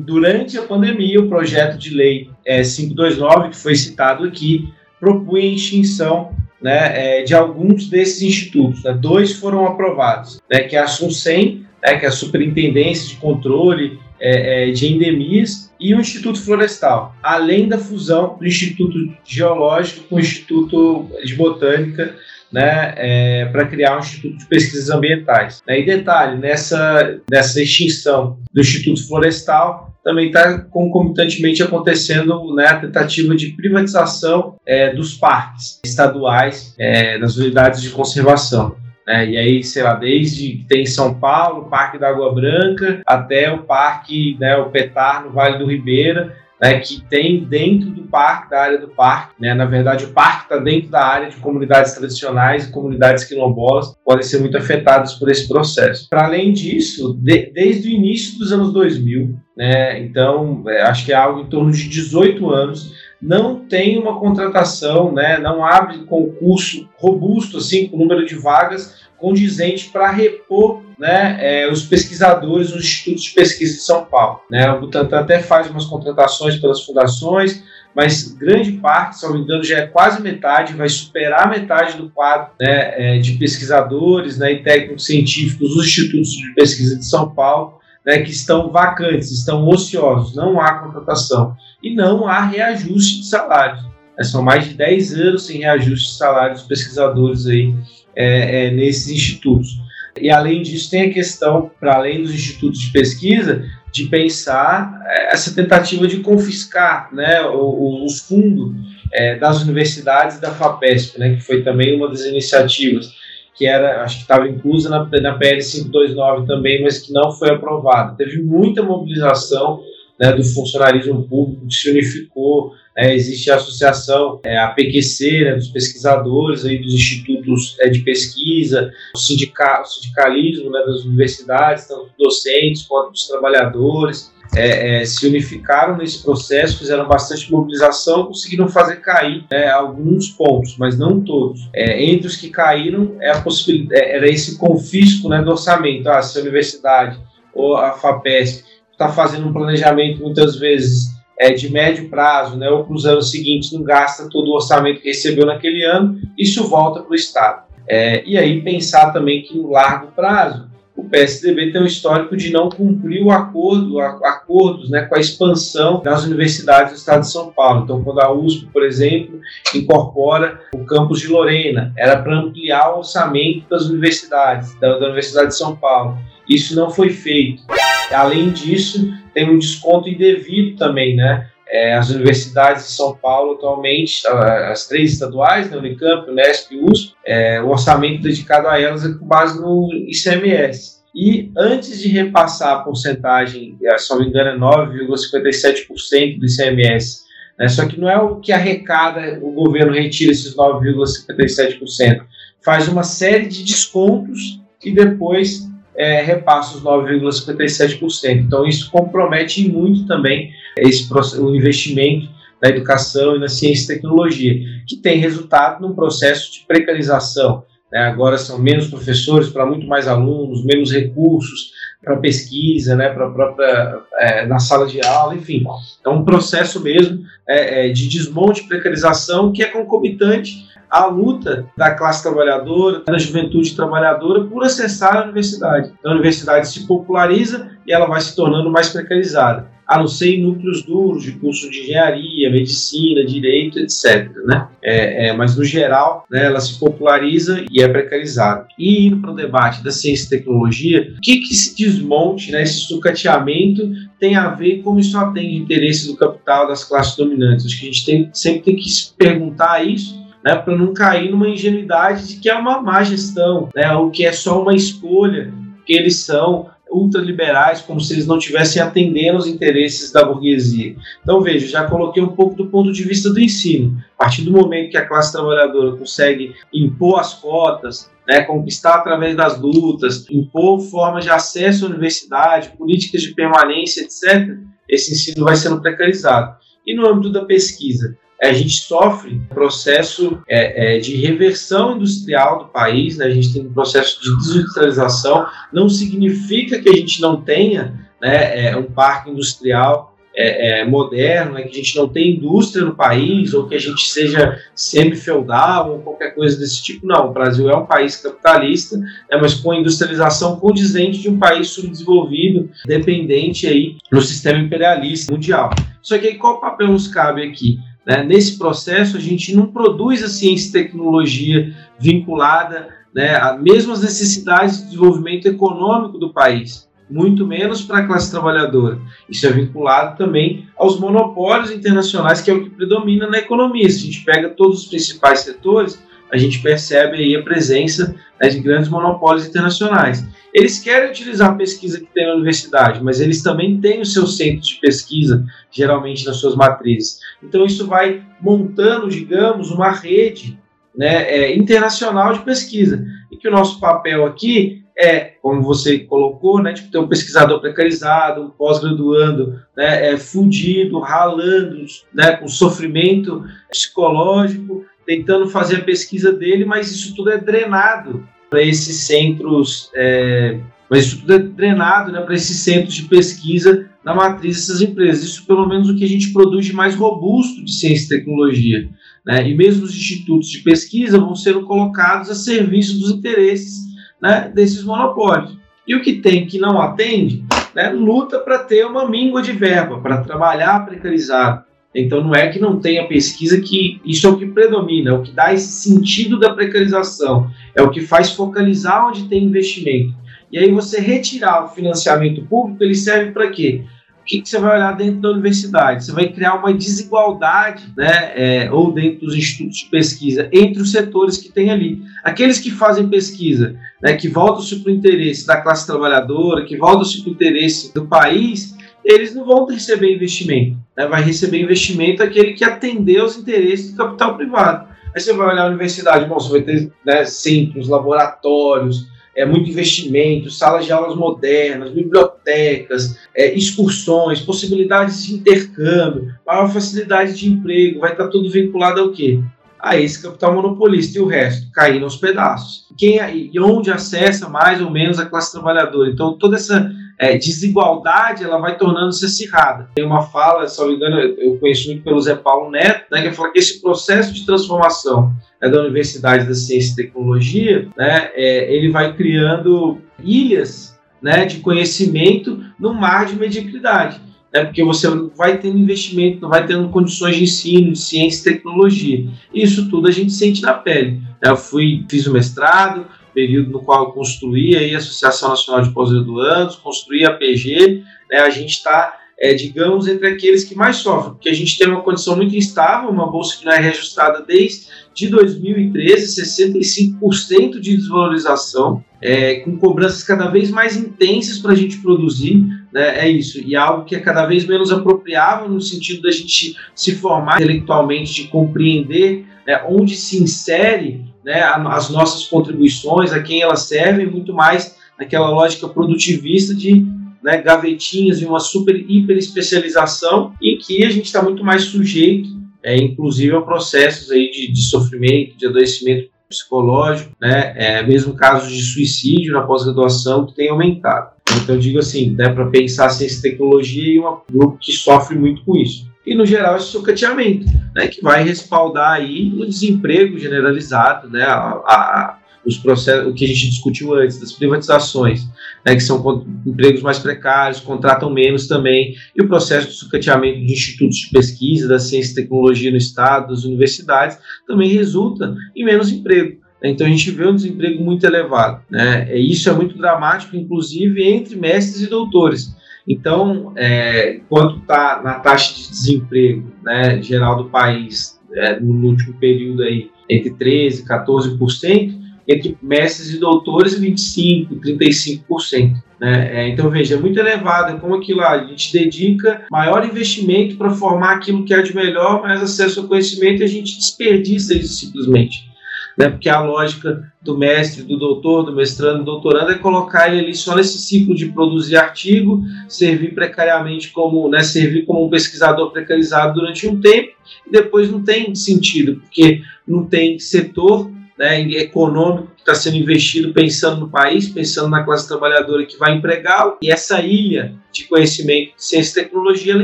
[0.01, 4.69] durante a pandemia o projeto de lei é, 529, que foi citado aqui,
[4.99, 8.83] propunha a extinção né, é, de alguns desses institutos.
[8.83, 8.93] Né?
[8.93, 13.99] Dois foram aprovados, né, que é a SUNSEM, né, que é a Superintendência de Controle
[14.19, 20.15] é, é, de Endemias, e o Instituto Florestal, além da fusão do Instituto Geológico com
[20.15, 22.15] o Instituto de Botânica,
[22.51, 25.61] né, é, para criar um Instituto de Pesquisas Ambientais.
[25.67, 25.81] Né?
[25.81, 33.35] E detalhe, nessa, nessa extinção do Instituto Florestal, também está concomitantemente acontecendo né, a tentativa
[33.35, 38.75] de privatização é, dos parques estaduais é, nas unidades de conservação.
[39.07, 42.33] É, e aí, sei lá, desde que tem em São Paulo, o Parque da Água
[42.33, 47.89] Branca, até o Parque, né, o Petar, no Vale do Ribeira, né, que tem dentro
[47.89, 51.29] do parque, da área do parque, né, na verdade o parque está dentro da área
[51.29, 56.07] de comunidades tradicionais e comunidades quilombolas, podem ser muito afetadas por esse processo.
[56.09, 61.11] Para além disso, de, desde o início dos anos 2000, né, então é, acho que
[61.11, 66.87] é algo em torno de 18 anos, não tem uma contratação, né, não abre concurso
[66.97, 73.23] robusto assim com número de vagas condizente para repor né, é, os pesquisadores nos institutos
[73.23, 74.41] de pesquisa de São Paulo.
[74.51, 74.69] Né?
[74.69, 77.63] O Butantan até faz umas contratações pelas fundações,
[77.95, 82.07] mas grande parte, se não me engano, já é quase metade, vai superar metade do
[82.11, 87.33] quadro né, é, de pesquisadores né, e técnicos científicos dos institutos de pesquisa de São
[87.33, 93.25] Paulo, né, que estão vacantes, estão ociosos, não há contratação e não há reajuste de
[93.25, 93.83] salários.
[94.19, 97.73] É, são mais de 10 anos sem reajuste de salários dos pesquisadores aí
[98.15, 99.79] é, é, nesses institutos.
[100.19, 105.33] E além disso, tem a questão, para além dos institutos de pesquisa, de pensar é,
[105.33, 108.73] essa tentativa de confiscar né, os fundos
[109.11, 113.13] é, das universidades da FAPESP, né, que foi também uma das iniciativas,
[113.55, 117.51] que era, acho que estava inclusa na, na PL 529 também, mas que não foi
[117.51, 118.15] aprovada.
[118.17, 119.81] Teve muita mobilização
[120.19, 125.55] né, do funcionarismo público, que se unificou, é, existe a associação, é, a PQC, né,
[125.55, 131.87] dos pesquisadores, aí, dos institutos é, de pesquisa, o, sindica, o sindicalismo né, das universidades,
[131.87, 138.67] tanto docentes quanto dos trabalhadores, é, é, se unificaram nesse processo, fizeram bastante mobilização, conseguiram
[138.69, 141.69] fazer cair é, alguns pontos, mas não todos.
[141.73, 146.07] É, entre os que caíram, é a possibilidade, é, era esse confisco né, do orçamento.
[146.07, 147.19] Ah, se a universidade
[147.53, 148.64] ou a FAPESP
[148.95, 153.29] está fazendo um planejamento muitas vezes é, de médio prazo, né, ou para os anos
[153.29, 157.65] seguintes, não gasta todo o orçamento que recebeu naquele ano, isso volta para o Estado.
[157.87, 162.51] É, e aí pensar também que no largo prazo, o PSDB tem um histórico de
[162.51, 167.51] não cumprir o acordo, acordos né, com a expansão das universidades do Estado de São
[167.51, 167.83] Paulo.
[167.83, 169.39] Então, quando a USP, por exemplo,
[169.75, 175.49] incorpora o campus de Lorena, era para ampliar o orçamento das universidades, da, da Universidade
[175.49, 176.17] de São Paulo.
[176.49, 177.63] Isso não foi feito.
[178.11, 181.49] Além disso, tem um desconto indevido também, né?
[181.67, 187.13] É, as universidades de São Paulo atualmente, as três estaduais, né, Unicamp, Unesp e USP,
[187.25, 190.95] é, o orçamento dedicado a elas é com base no ICMS.
[191.15, 197.23] E antes de repassar a porcentagem, é, se não me engano, é 9,57% do ICMS,
[197.57, 202.21] né, só que não é o que arrecada, o governo retira esses 9,57%,
[202.63, 205.67] faz uma série de descontos e depois
[205.97, 208.37] é, repassa os 9,57%.
[208.37, 212.29] Então, isso compromete muito também esse, o investimento
[212.61, 214.55] na educação e na ciência e tecnologia,
[214.87, 217.63] que tem resultado num processo de precarização.
[217.91, 217.99] Né?
[217.99, 221.73] Agora são menos professores para muito mais alunos, menos recursos
[222.03, 223.09] para pesquisa, né?
[223.09, 225.63] para própria é, na sala de aula, enfim.
[226.05, 230.65] É um processo mesmo é, é de desmonte, precarização que é concomitante
[230.95, 235.91] a luta da classe trabalhadora, da juventude trabalhadora por acessar a universidade.
[236.05, 240.43] A universidade se populariza e ela vai se tornando mais precarizada, a não ser em
[240.43, 244.31] núcleos duros de curso de engenharia, medicina, direito, etc.
[244.45, 244.69] Né?
[244.81, 248.65] É, é, mas, no geral, né, ela se populariza e é precarizada.
[248.79, 252.63] E indo para o debate da ciência e tecnologia, o que, que esse desmonte, né,
[252.63, 257.65] esse sucateamento tem a ver com isso atende interesses do capital das classes dominantes?
[257.65, 261.31] Acho que a gente tem, sempre tem que se perguntar isso né, para não cair
[261.31, 265.51] numa ingenuidade de que é uma má gestão, né, ou que é só uma escolha,
[265.85, 270.95] que eles são ultraliberais, como se eles não estivessem atendendo os interesses da burguesia.
[271.21, 273.97] Então, veja, já coloquei um pouco do ponto de vista do ensino.
[274.17, 279.35] A partir do momento que a classe trabalhadora consegue impor as cotas, né, conquistar através
[279.35, 284.55] das lutas, impor formas de acesso à universidade, políticas de permanência, etc.,
[284.87, 286.55] esse ensino vai sendo precarizado.
[286.85, 288.15] E no âmbito da pesquisa,
[288.49, 293.25] a gente sofre processo é, é, de reversão industrial do país, né?
[293.25, 298.67] a gente tem um processo de desindustrialização, não significa que a gente não tenha né,
[298.67, 302.93] é, um parque industrial é, é, moderno, né, que a gente não tem indústria no
[302.93, 307.07] país, ou que a gente seja semi-feudal, ou qualquer coisa desse tipo.
[307.07, 311.39] Não, o Brasil é um país capitalista, né, mas com a industrialização condizente de um
[311.39, 315.69] país subdesenvolvido, dependente aí no sistema imperialista mundial.
[316.01, 317.79] Só que aí qual papel nos cabe aqui?
[318.05, 318.23] Né?
[318.23, 324.79] Nesse processo, a gente não produz a ciência e tecnologia vinculada né, a mesmas necessidades
[324.79, 328.99] de desenvolvimento econômico do país, muito menos para a classe trabalhadora.
[329.29, 333.89] Isso é vinculado também aos monopólios internacionais, que é o que predomina na economia.
[333.89, 336.03] Se a gente pega todos os principais setores,
[336.35, 340.27] a gente percebe aí a presença né, de grandes monopólios internacionais.
[340.53, 344.35] Eles querem utilizar a pesquisa que tem na universidade, mas eles também têm os seus
[344.35, 347.19] centros de pesquisa, geralmente nas suas matrizes.
[347.41, 350.59] Então isso vai montando, digamos, uma rede
[350.95, 353.05] né, é, internacional de pesquisa.
[353.31, 357.59] E que o nosso papel aqui é, como você colocou, né, tipo, ter um pesquisador
[357.59, 366.31] precarizado, um pós-graduando né, é, fundido, ralando, né, com sofrimento psicológico, tentando fazer a pesquisa
[366.31, 372.11] dele, mas isso tudo é drenado para esses centros, é, mas isso tudo é drenado
[372.11, 375.23] né, para esses centros de pesquisa na matriz dessas empresas.
[375.23, 378.89] Isso, pelo menos, o que a gente produz de mais robusto de ciência e tecnologia.
[379.25, 379.49] Né?
[379.49, 383.85] E mesmo os institutos de pesquisa vão sendo colocados a serviço dos interesses
[384.21, 385.57] né, desses monopólios.
[385.87, 387.43] E o que tem que não atende,
[387.75, 391.64] né, luta para ter uma míngua de verba, para trabalhar precarizado.
[391.95, 395.21] Então não é que não tenha pesquisa que isso é o que predomina, é o
[395.21, 400.13] que dá esse sentido da precarização, é o que faz focalizar onde tem investimento.
[400.51, 403.83] E aí você retirar o financiamento público, ele serve para quê?
[404.21, 406.03] O que, que, você vai olhar dentro da universidade?
[406.03, 410.91] Você vai criar uma desigualdade, né, é, ou dentro dos institutos de pesquisa, entre os
[410.91, 412.01] setores que tem ali.
[412.23, 417.21] Aqueles que fazem pesquisa, né, que voltam-se para o interesse da classe trabalhadora, que voltam-se
[417.21, 420.84] para o interesse do país, eles não vão receber investimento.
[420.97, 421.07] Né?
[421.07, 424.87] Vai receber investimento aquele que atendeu aos interesses do capital privado.
[425.15, 429.69] Aí você vai olhar a universidade, bom, você vai ter né, centros, laboratórios, é, muito
[429.69, 437.99] investimento, salas de aulas modernas, bibliotecas, é, excursões, possibilidades de intercâmbio, maior facilidade de emprego,
[437.99, 439.41] vai estar tudo vinculado ao quê?
[439.77, 442.85] A esse capital monopolista e o resto caindo aos pedaços.
[442.97, 443.19] Quem
[443.53, 446.09] e onde acessa mais ou menos a classe trabalhadora?
[446.09, 449.89] Então toda essa é, desigualdade ela vai tornando-se acirrada.
[449.95, 453.21] Tem uma fala, se não me engano, eu conheço muito pelo Zé Paulo Neto, né,
[453.21, 458.29] que fala que esse processo de transformação né, da Universidade da Ciência e Tecnologia, né,
[458.33, 464.19] é, ele vai criando ilhas né, de conhecimento no mar de mediocridade.
[464.53, 468.53] Né, porque você vai tendo investimento, não vai tendo condições de ensino, de ciência e
[468.53, 469.27] tecnologia.
[469.53, 471.21] Isso tudo a gente sente na pele.
[471.41, 473.05] Eu fui, fiz o mestrado,
[473.35, 478.49] período no qual eu construí a Associação Nacional de Pós-Graduandos, construí a PG, né, a
[478.49, 482.37] gente está, é, digamos, entre aqueles que mais sofrem, porque a gente tem uma condição
[482.37, 489.55] muito instável, uma bolsa que não é reajustada desde de 2013, 65% de desvalorização, é,
[489.55, 494.05] com cobranças cada vez mais intensas para a gente produzir, né, é isso, e algo
[494.05, 499.45] que é cada vez menos apropriável no sentido da gente se formar intelectualmente, de compreender
[499.67, 505.49] né, onde se insere né, as nossas contribuições, a quem elas servem, muito mais naquela
[505.49, 507.05] lógica produtivista de
[507.43, 512.49] né, gavetinhas e uma super hiper especialização em que a gente está muito mais sujeito,
[512.81, 518.71] é, inclusive a processos aí de, de sofrimento, de adoecimento psicológico, né, é, mesmo casos
[518.71, 521.35] de suicídio na pós-graduação que tem aumentado.
[521.61, 525.37] Então eu digo assim, né, para pensar ciência e tecnologia e um grupo que sofre
[525.37, 527.65] muito com isso e, no geral, esse sucateamento,
[527.95, 533.45] né, que vai respaldar aí o desemprego generalizado, né, a, a, os processos, o que
[533.45, 535.47] a gente discutiu antes, das privatizações,
[535.85, 540.73] né, que são empregos mais precários, contratam menos também, e o processo de sucateamento de
[540.73, 546.11] institutos de pesquisa, da ciência e tecnologia no Estado, das universidades, também resulta em menos
[546.11, 546.59] emprego.
[546.81, 546.89] Né.
[546.89, 548.81] Então a gente vê um desemprego muito elevado.
[548.89, 549.37] Né?
[549.37, 552.75] E isso é muito dramático, inclusive entre mestres e doutores.
[553.07, 559.33] Então, é, enquanto está na taxa de desemprego né, geral do país, é, no último
[559.33, 565.93] período aí, entre 13% e 14%, entre mestres e doutores 25%, 35%.
[566.19, 566.49] Né?
[566.51, 567.95] É, então, veja, é muito elevado.
[567.95, 571.95] É como aquilo lá, a gente dedica maior investimento para formar aquilo que é de
[571.95, 575.74] melhor, mas acesso ao conhecimento a gente desperdiça isso simplesmente.
[576.17, 576.29] Né?
[576.29, 580.55] Porque a lógica do mestre, do doutor, do mestrando, do doutorando é colocar ele ali
[580.55, 586.55] só nesse ciclo de produzir artigo, servir precariamente como, né, servir como um pesquisador precarizado
[586.55, 587.33] durante um tempo
[587.67, 593.53] e depois não tem sentido, porque não tem setor né, econômico que está sendo investido
[593.53, 596.77] pensando no país, pensando na classe trabalhadora que vai empregá-lo.
[596.81, 599.83] E essa ilha de conhecimento, ciência e tecnologia, ela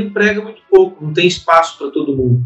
[0.00, 2.42] emprega muito pouco, não tem espaço para todo mundo.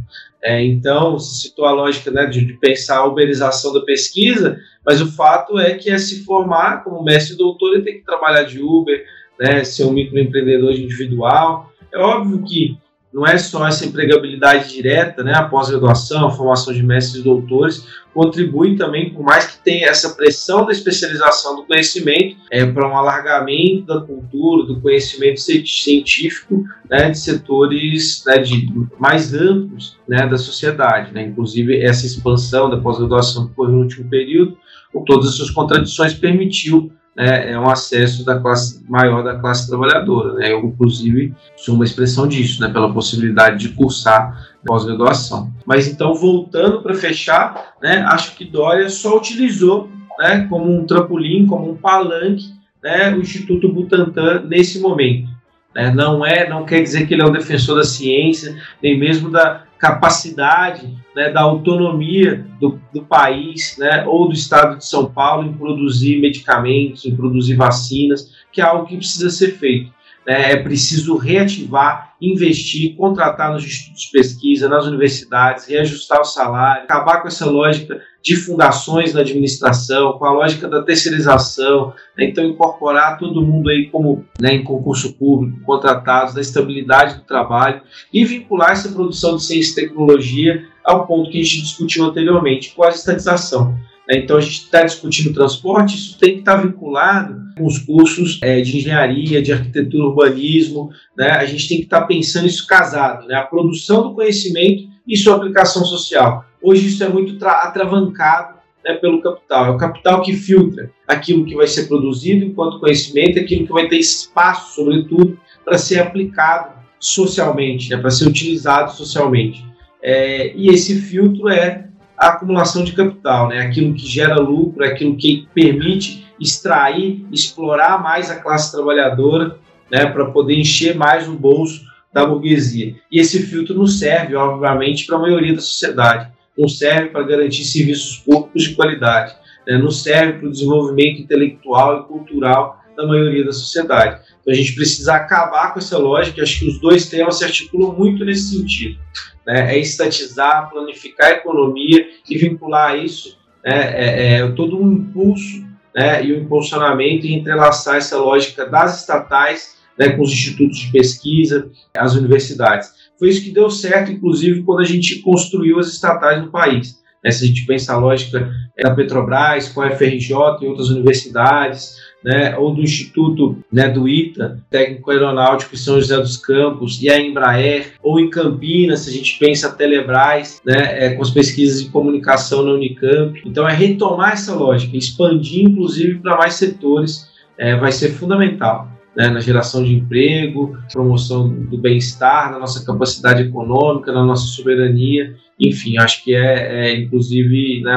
[0.47, 5.01] É, então, se citou a lógica né, de, de, pensar a uberização da pesquisa, mas
[5.01, 8.45] o fato é que é se formar como mestre e doutor, ele tem que trabalhar
[8.45, 9.05] de Uber,
[9.41, 11.73] né, ser um microempreendedor individual.
[11.93, 12.79] É óbvio que
[13.17, 17.87] não é só essa empregabilidade direta, né, a pós-graduação, a formação de mestres e doutores,
[18.13, 22.95] contribui também, por mais que tenha essa pressão da especialização do conhecimento, é, para um
[22.95, 30.37] alargamento da cultura, do conhecimento científico, né, de setores né, de, mais amplos né, da
[30.37, 31.11] sociedade.
[31.15, 34.59] Né, inclusive, essa expansão da pós-graduação que foi no último período,
[34.93, 39.67] com todas as suas contradições, permitiu né, é um acesso da classe maior da classe
[39.69, 40.35] trabalhadora.
[40.35, 40.53] Né?
[40.53, 45.51] Eu, inclusive, sou uma expressão disso, né, pela possibilidade de cursar pós-graduação.
[45.65, 49.89] Mas então, voltando para fechar, né, acho que Dória só utilizou
[50.19, 55.29] né, como um trampolim, como um palanque, né, o Instituto Butantan nesse momento.
[55.75, 55.91] Né?
[55.91, 59.66] Não é, não quer dizer que ele é um defensor da ciência, nem mesmo da
[59.79, 65.53] capacidade, né, da autonomia do, do país, né, ou do Estado de São Paulo em
[65.53, 69.96] produzir medicamentos, em produzir vacinas, que é algo que precisa ser feito.
[70.27, 70.53] Né?
[70.53, 77.23] É preciso reativar, investir, contratar nos institutos de pesquisa, nas universidades, reajustar o salário, acabar
[77.23, 82.25] com essa lógica de fundações na administração, com a lógica da terceirização, né?
[82.25, 87.83] então incorporar todo mundo aí como né, em concurso público, contratados, da estabilidade do trabalho
[88.13, 92.73] e vincular essa produção de ciência e tecnologia ao ponto que a gente discutiu anteriormente,
[92.75, 93.77] com a estatização.
[94.09, 94.19] Né?
[94.19, 98.39] Então a gente está discutindo transporte, isso tem que estar tá vinculado com os cursos
[98.43, 100.91] é, de engenharia, de arquitetura, urbanismo.
[101.17, 101.31] Né?
[101.31, 103.35] A gente tem que estar tá pensando isso casado, né?
[103.35, 106.45] a produção do conhecimento e sua aplicação social.
[106.63, 109.67] Hoje isso é muito atravancado né, pelo capital.
[109.67, 113.89] É o capital que filtra aquilo que vai ser produzido enquanto conhecimento, aquilo que vai
[113.89, 119.65] ter espaço, sobretudo, para ser aplicado socialmente, né, para ser utilizado socialmente.
[120.03, 121.86] É, e esse filtro é
[122.19, 128.31] a acumulação de capital, né, aquilo que gera lucro, aquilo que permite extrair, explorar mais
[128.31, 129.59] a classe trabalhadora,
[129.91, 132.97] né, para poder encher mais o bolso da burguesia.
[133.11, 137.65] E esse filtro não serve, obviamente, para a maioria da sociedade não serve para garantir
[137.65, 139.35] serviços públicos de qualidade,
[139.67, 139.77] né?
[139.77, 144.21] não serve para o desenvolvimento intelectual e cultural da maioria da sociedade.
[144.47, 147.93] Então a gente precisa acabar com essa lógica, acho que os dois temas se articulam
[147.93, 148.97] muito nesse sentido.
[149.45, 149.75] Né?
[149.75, 153.75] É estatizar, planificar a economia e vincular isso, né?
[153.75, 156.25] é, é, todo um impulso né?
[156.25, 160.11] e o um impulsionamento e entrelaçar essa lógica das estatais né?
[160.11, 162.89] com os institutos de pesquisa, as universidades.
[163.19, 167.03] Foi isso que deu certo, inclusive, quando a gente construiu as estatais no país.
[167.25, 167.33] Né?
[167.33, 168.49] Se a gente pensa a lógica
[168.81, 170.31] da Petrobras, com a FRJ
[170.63, 171.97] e outras universidades,
[172.27, 172.57] né?
[172.59, 177.93] ou do Instituto né, do ITA, Técnico Aeronáutico São José dos Campos, e a Embraer,
[178.03, 181.91] ou em Campinas, se a gente pensa a Telebrás, né, é, com as pesquisas de
[181.91, 183.41] comunicação na Unicamp.
[183.47, 189.29] Então, é retomar essa lógica, expandir, inclusive, para mais setores, é, vai ser fundamental né,
[189.29, 195.35] na geração de emprego, promoção do bem-estar, na nossa capacidade econômica, na nossa soberania.
[195.59, 197.95] Enfim, acho que é, é inclusive, né,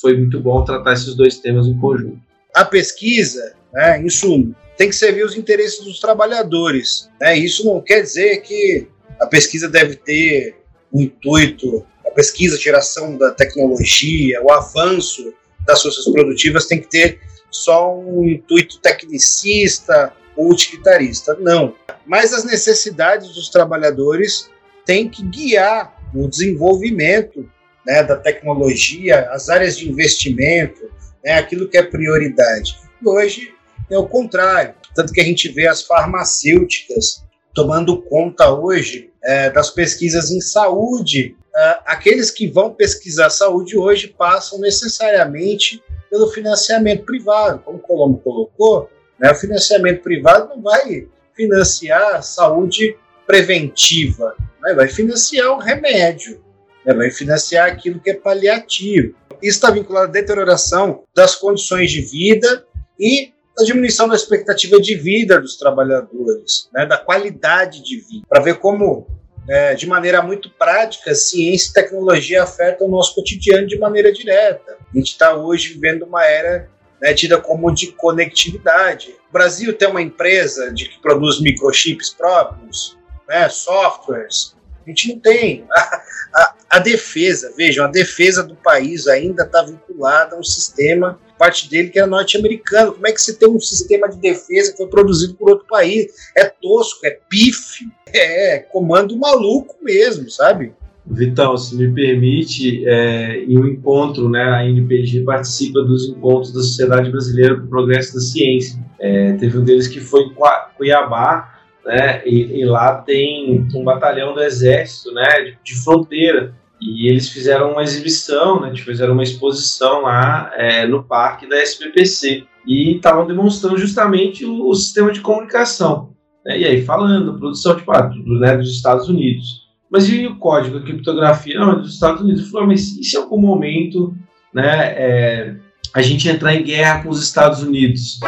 [0.00, 2.18] foi muito bom tratar esses dois temas em conjunto.
[2.54, 7.10] A pesquisa, né, em suma, tem que servir os interesses dos trabalhadores.
[7.20, 7.36] Né?
[7.36, 8.86] Isso não quer dizer que
[9.20, 10.56] a pesquisa deve ter
[10.92, 15.34] um intuito, a pesquisa, a geração da tecnologia, o avanço
[15.66, 21.36] das forças produtivas tem que ter só um intuito tecnicista ou utilitarista.
[21.40, 21.74] Não.
[22.06, 24.48] Mas as necessidades dos trabalhadores
[24.86, 27.50] têm que guiar o desenvolvimento
[27.84, 30.90] né, da tecnologia, as áreas de investimento,
[31.24, 32.76] né, aquilo que é prioridade.
[33.04, 33.54] Hoje
[33.90, 34.74] é o contrário.
[34.94, 37.24] Tanto que a gente vê as farmacêuticas
[37.54, 41.36] tomando conta hoje é, das pesquisas em saúde.
[41.54, 48.18] É, aqueles que vão pesquisar saúde hoje passam necessariamente pelo financiamento privado, como o Colombo
[48.18, 49.30] colocou, né?
[49.32, 54.74] O financiamento privado não vai financiar saúde preventiva, né?
[54.74, 56.42] vai financiar o remédio,
[56.84, 56.94] né?
[56.94, 59.14] vai financiar aquilo que é paliativo.
[59.42, 62.64] isso está vinculado à deterioração das condições de vida
[62.98, 68.42] e a diminuição da expectativa de vida dos trabalhadores, né, da qualidade de vida, para
[68.42, 69.06] ver como,
[69.48, 74.76] é, de maneira muito prática, ciência e tecnologia afetam o nosso cotidiano de maneira direta.
[74.92, 76.68] A gente está hoje vivendo uma era
[77.00, 79.14] né, tida como de conectividade.
[79.28, 82.96] O Brasil tem uma empresa de que produz microchips próprios,
[83.28, 84.56] né, softwares.
[84.88, 85.66] A gente não tem.
[85.70, 86.02] A,
[86.34, 91.68] a, a defesa, vejam, a defesa do país ainda está vinculada a um sistema, parte
[91.68, 92.92] dele que é norte-americano.
[92.92, 96.06] Como é que você tem um sistema de defesa que foi produzido por outro país?
[96.34, 100.72] É tosco, é pífio, é comando maluco mesmo, sabe?
[101.06, 106.60] Vitão, se me permite, é, em um encontro, né, a NPG participa dos encontros da
[106.60, 108.78] Sociedade Brasileira para o Progresso da Ciência.
[108.98, 110.34] É, teve um deles que foi em
[110.76, 117.08] Cuiabá, né, e, e, lá tem um batalhão do Exército, né, de, de, fronteira, e
[117.08, 122.96] eles fizeram uma exibição, né, fizeram uma exposição lá é, no parque da SPPC, e
[122.96, 126.10] estavam demonstrando justamente o, o, sistema de comunicação,
[126.44, 127.84] né, e aí falando, produção de,
[128.22, 129.68] do, né, dos Estados Unidos.
[129.90, 131.58] Mas e o código, a criptografia?
[131.58, 132.50] Não, é dos Estados Unidos.
[132.50, 134.14] Falou, mas e se em algum momento
[134.52, 135.56] né, é,
[135.94, 138.20] a gente entrar em guerra com os Estados Unidos?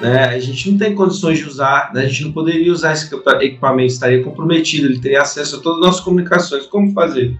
[0.00, 3.14] Né, a gente não tem condições de usar, né, a gente não poderia usar esse
[3.14, 6.66] equipamento, estaria comprometido, ele teria acesso a todas as nossas comunicações.
[6.66, 7.38] Como fazer?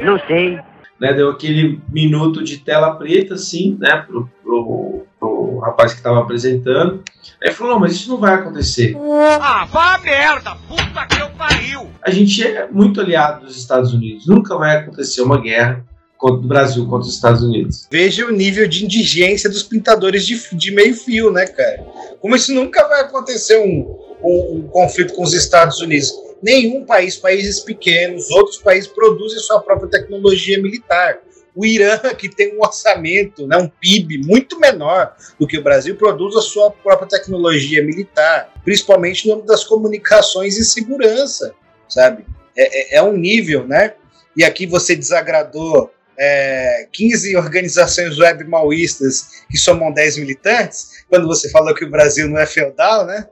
[0.00, 0.58] Não sei.
[0.98, 6.20] Né, deu aquele minuto de tela preta, assim, né, pro, pro, pro rapaz que estava
[6.20, 7.02] apresentando.
[7.42, 8.96] Aí falou, não, mas isso não vai acontecer.
[9.40, 10.56] Ah, vá merda!
[10.66, 11.88] Puta que eu pariu!
[12.02, 14.26] A gente é muito aliado dos Estados Unidos.
[14.26, 15.84] Nunca vai acontecer uma guerra
[16.18, 17.86] contra o Brasil contra os Estados Unidos.
[17.90, 21.86] Veja o nível de indigência dos pintadores de, de meio fio, né, cara?
[22.20, 26.12] Como isso nunca vai acontecer um, um, um conflito com os Estados Unidos.
[26.42, 31.20] Nenhum país, países pequenos, outros países produzem sua própria tecnologia militar.
[31.54, 35.96] O Irã, que tem um orçamento, né, um PIB muito menor do que o Brasil,
[35.96, 41.54] produz a sua própria tecnologia militar, principalmente no âmbito das comunicações e segurança,
[41.88, 42.24] sabe?
[42.56, 43.94] É, é, é um nível, né?
[44.36, 51.48] E aqui você desagradou é, 15 organizações web maoístas que somam 10 militantes, quando você
[51.50, 53.26] falou que o Brasil não é feudal, né?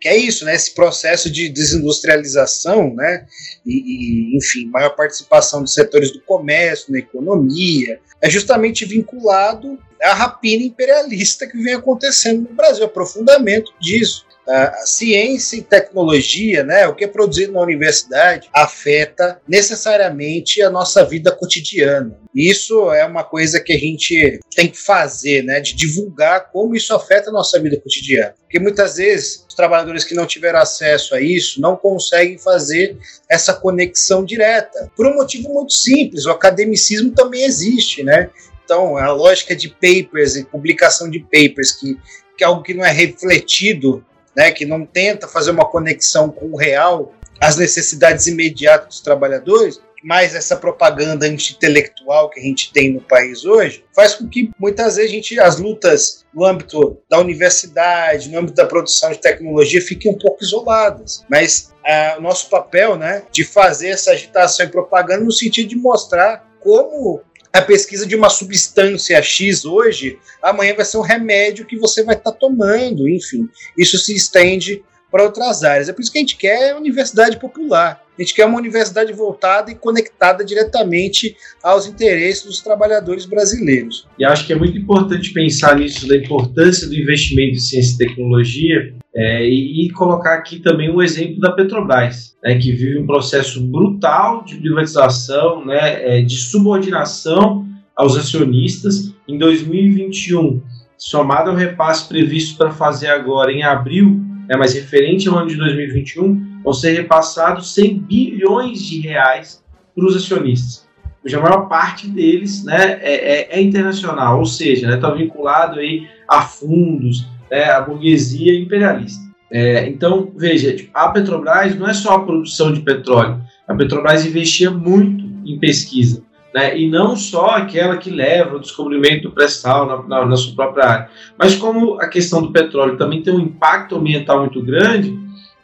[0.00, 0.54] que é isso, né?
[0.54, 3.26] Esse processo de desindustrialização, né?
[3.64, 10.14] E, e, enfim, maior participação dos setores do comércio, na economia, é justamente vinculado à
[10.14, 16.94] rapina imperialista que vem acontecendo no Brasil, aprofundamento disso a ciência e tecnologia, né, o
[16.94, 22.16] que é produzido na universidade, afeta necessariamente a nossa vida cotidiana.
[22.34, 26.94] Isso é uma coisa que a gente tem que fazer, né, de divulgar como isso
[26.94, 28.34] afeta a nossa vida cotidiana.
[28.42, 32.96] Porque muitas vezes os trabalhadores que não tiveram acesso a isso não conseguem fazer
[33.28, 34.90] essa conexão direta.
[34.94, 38.30] Por um motivo muito simples, o academicismo também existe, né?
[38.64, 41.96] Então, a lógica de papers e publicação de papers, que,
[42.36, 44.04] que é algo que não é refletido
[44.36, 49.80] né, que não tenta fazer uma conexão com o real, as necessidades imediatas dos trabalhadores,
[50.02, 54.96] mais essa propaganda anti-intelectual que a gente tem no país hoje, faz com que muitas
[54.96, 59.80] vezes a gente, as lutas no âmbito da universidade, no âmbito da produção de tecnologia,
[59.80, 61.24] fiquem um pouco isoladas.
[61.28, 65.76] Mas ah, o nosso papel né, de fazer essa agitação e propaganda no sentido de
[65.76, 67.22] mostrar como
[67.56, 72.14] a pesquisa de uma substância X hoje, amanhã vai ser um remédio que você vai
[72.14, 73.48] estar tá tomando, enfim.
[73.76, 75.88] Isso se estende para outras áreas.
[75.88, 78.02] É por isso que a gente quer universidade popular.
[78.18, 84.08] A gente quer uma universidade voltada e conectada diretamente aos interesses dos trabalhadores brasileiros.
[84.18, 87.98] E acho que é muito importante pensar nisso, da importância do investimento em ciência e
[87.98, 92.98] tecnologia, é, e, e, colocar aqui também o um exemplo da Petrobras, né, que vive
[92.98, 99.14] um processo brutal de privatização, né, é, de subordinação aos acionistas.
[99.26, 100.62] Em 2021,
[100.98, 105.56] somado ao repasse previsto para fazer agora em abril, né, mas referente ao ano de
[105.56, 109.64] 2021, vão ser repassados 100 bilhões de reais
[109.94, 110.86] para os acionistas.
[111.34, 115.80] a maior parte deles né, é, é, é internacional, ou seja, está né, tá vinculado
[115.80, 119.24] aí a fundos, né, a burguesia imperialista.
[119.50, 123.40] É, então, veja, tipo, a Petrobras não é só a produção de petróleo.
[123.66, 126.24] A Petrobras investia muito em pesquisa.
[126.54, 130.54] Né, e não só aquela que leva o descobrimento do pré-sal na, na, na, sua
[130.54, 131.08] própria área.
[131.38, 135.18] Mas como a questão do petróleo também tem um impacto ambiental muito grande,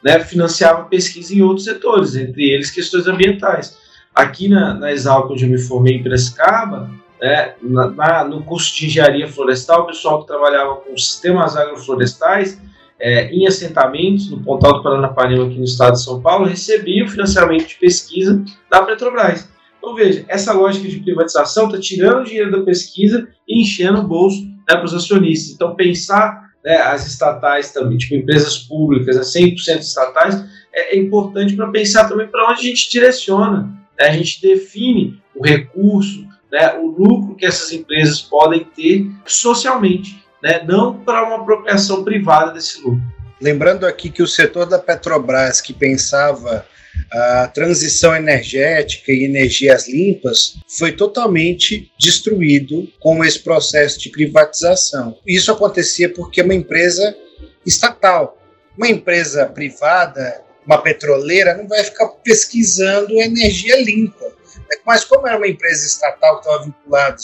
[0.05, 3.79] né, financiava pesquisa em outros setores, entre eles questões ambientais.
[4.15, 4.89] Aqui na, na
[5.27, 6.91] onde eu me formei em Piracicaba,
[7.23, 12.61] né, na, na, no curso de engenharia florestal, o pessoal que trabalhava com sistemas agroflorestais
[12.99, 17.09] é, em assentamentos, no Pontal do Paranapanema, aqui no estado de São Paulo, recebia o
[17.09, 19.49] financiamento de pesquisa da Petrobras.
[19.79, 24.07] Então, veja, essa lógica de privatização está tirando o dinheiro da pesquisa e enchendo o
[24.07, 25.55] bolso né, para os acionistas.
[25.55, 30.45] Então, pensar né, as estatais também, tipo empresas públicas, né, 100% estatais,
[30.75, 33.63] é, é importante para pensar também para onde a gente direciona.
[33.99, 40.23] Né, a gente define o recurso, né, o lucro que essas empresas podem ter socialmente,
[40.43, 43.01] né, não para uma apropriação privada desse lucro.
[43.41, 46.65] Lembrando aqui que o setor da Petrobras, que pensava
[47.11, 55.19] a transição energética e energias limpas foi totalmente destruído com esse processo de privatização.
[55.27, 57.17] Isso acontecia porque uma empresa
[57.65, 58.39] estatal,
[58.77, 64.42] uma empresa privada, uma petroleira, não vai ficar pesquisando energia limpa.
[64.85, 67.17] Mas como era uma empresa estatal que estava vinculada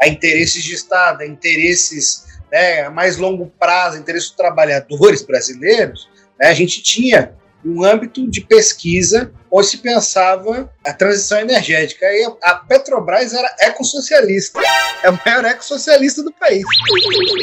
[0.00, 5.22] a interesses de Estado, a interesses né, a mais longo prazo, a interesses dos trabalhadores
[5.22, 6.08] brasileiros,
[6.38, 12.06] né, a gente tinha um âmbito de pesquisa onde se pensava a transição energética.
[12.06, 14.60] E a Petrobras era ecossocialista,
[15.02, 16.62] é o maior ecossocialista do país.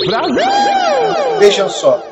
[0.05, 1.39] Brasil!
[1.39, 2.05] Vejam só,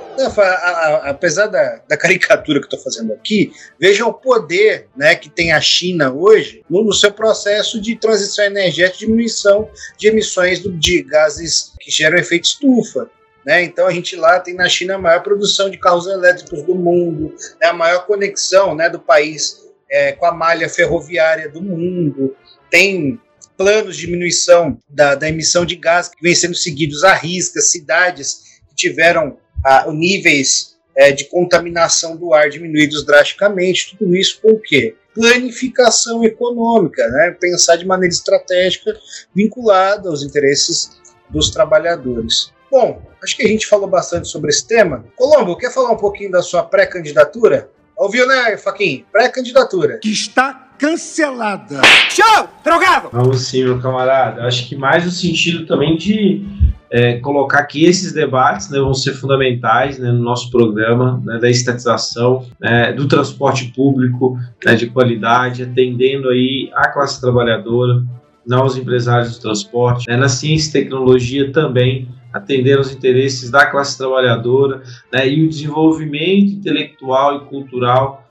[1.04, 5.62] apesar da, da, caricatura que estou fazendo aqui, vejam o poder né, que tem a
[5.62, 11.74] China hoje no, no seu processo de transição energética, diminuição de emissões do, de gases
[11.80, 13.10] que geram efeito estufa.
[13.46, 13.64] Né?
[13.64, 17.34] Então a gente lá tem na China a maior produção de carros elétricos do mundo,
[17.62, 17.68] né?
[17.68, 22.36] a maior conexão né, do país é, com a malha ferroviária do mundo,
[22.70, 23.20] tem
[23.58, 28.62] planos de diminuição da, da emissão de gás que vem sendo seguidos à risca, cidades
[28.70, 34.60] que tiveram ah, níveis é, de contaminação do ar diminuídos drasticamente, tudo isso com o
[34.60, 34.96] quê?
[35.14, 37.36] Planificação econômica, né?
[37.40, 38.98] pensar de maneira estratégica
[39.34, 41.00] vinculada aos interesses
[41.30, 42.52] dos trabalhadores.
[42.72, 45.06] Bom, acho que a gente falou bastante sobre esse tema.
[45.16, 47.70] Colombo, quer falar um pouquinho da sua pré-candidatura?
[47.98, 49.04] Ouviu, né, Faquinha?
[49.12, 49.98] Pré-candidatura.
[49.98, 51.82] Que está cancelada.
[52.10, 52.48] Show!
[52.64, 53.10] Drogado!
[53.12, 54.44] Vamos sim, meu camarada.
[54.44, 56.46] Acho que mais o sentido também de
[56.92, 61.50] é, colocar que esses debates né, vão ser fundamentais né, no nosso programa né, da
[61.50, 68.04] estatização, né, do transporte público né, de qualidade, atendendo aí a classe trabalhadora,
[68.46, 73.66] não os empresários do transporte, né, na ciência e tecnologia também, atender aos interesses da
[73.66, 74.84] classe trabalhadora
[75.26, 78.24] e o desenvolvimento intelectual e cultural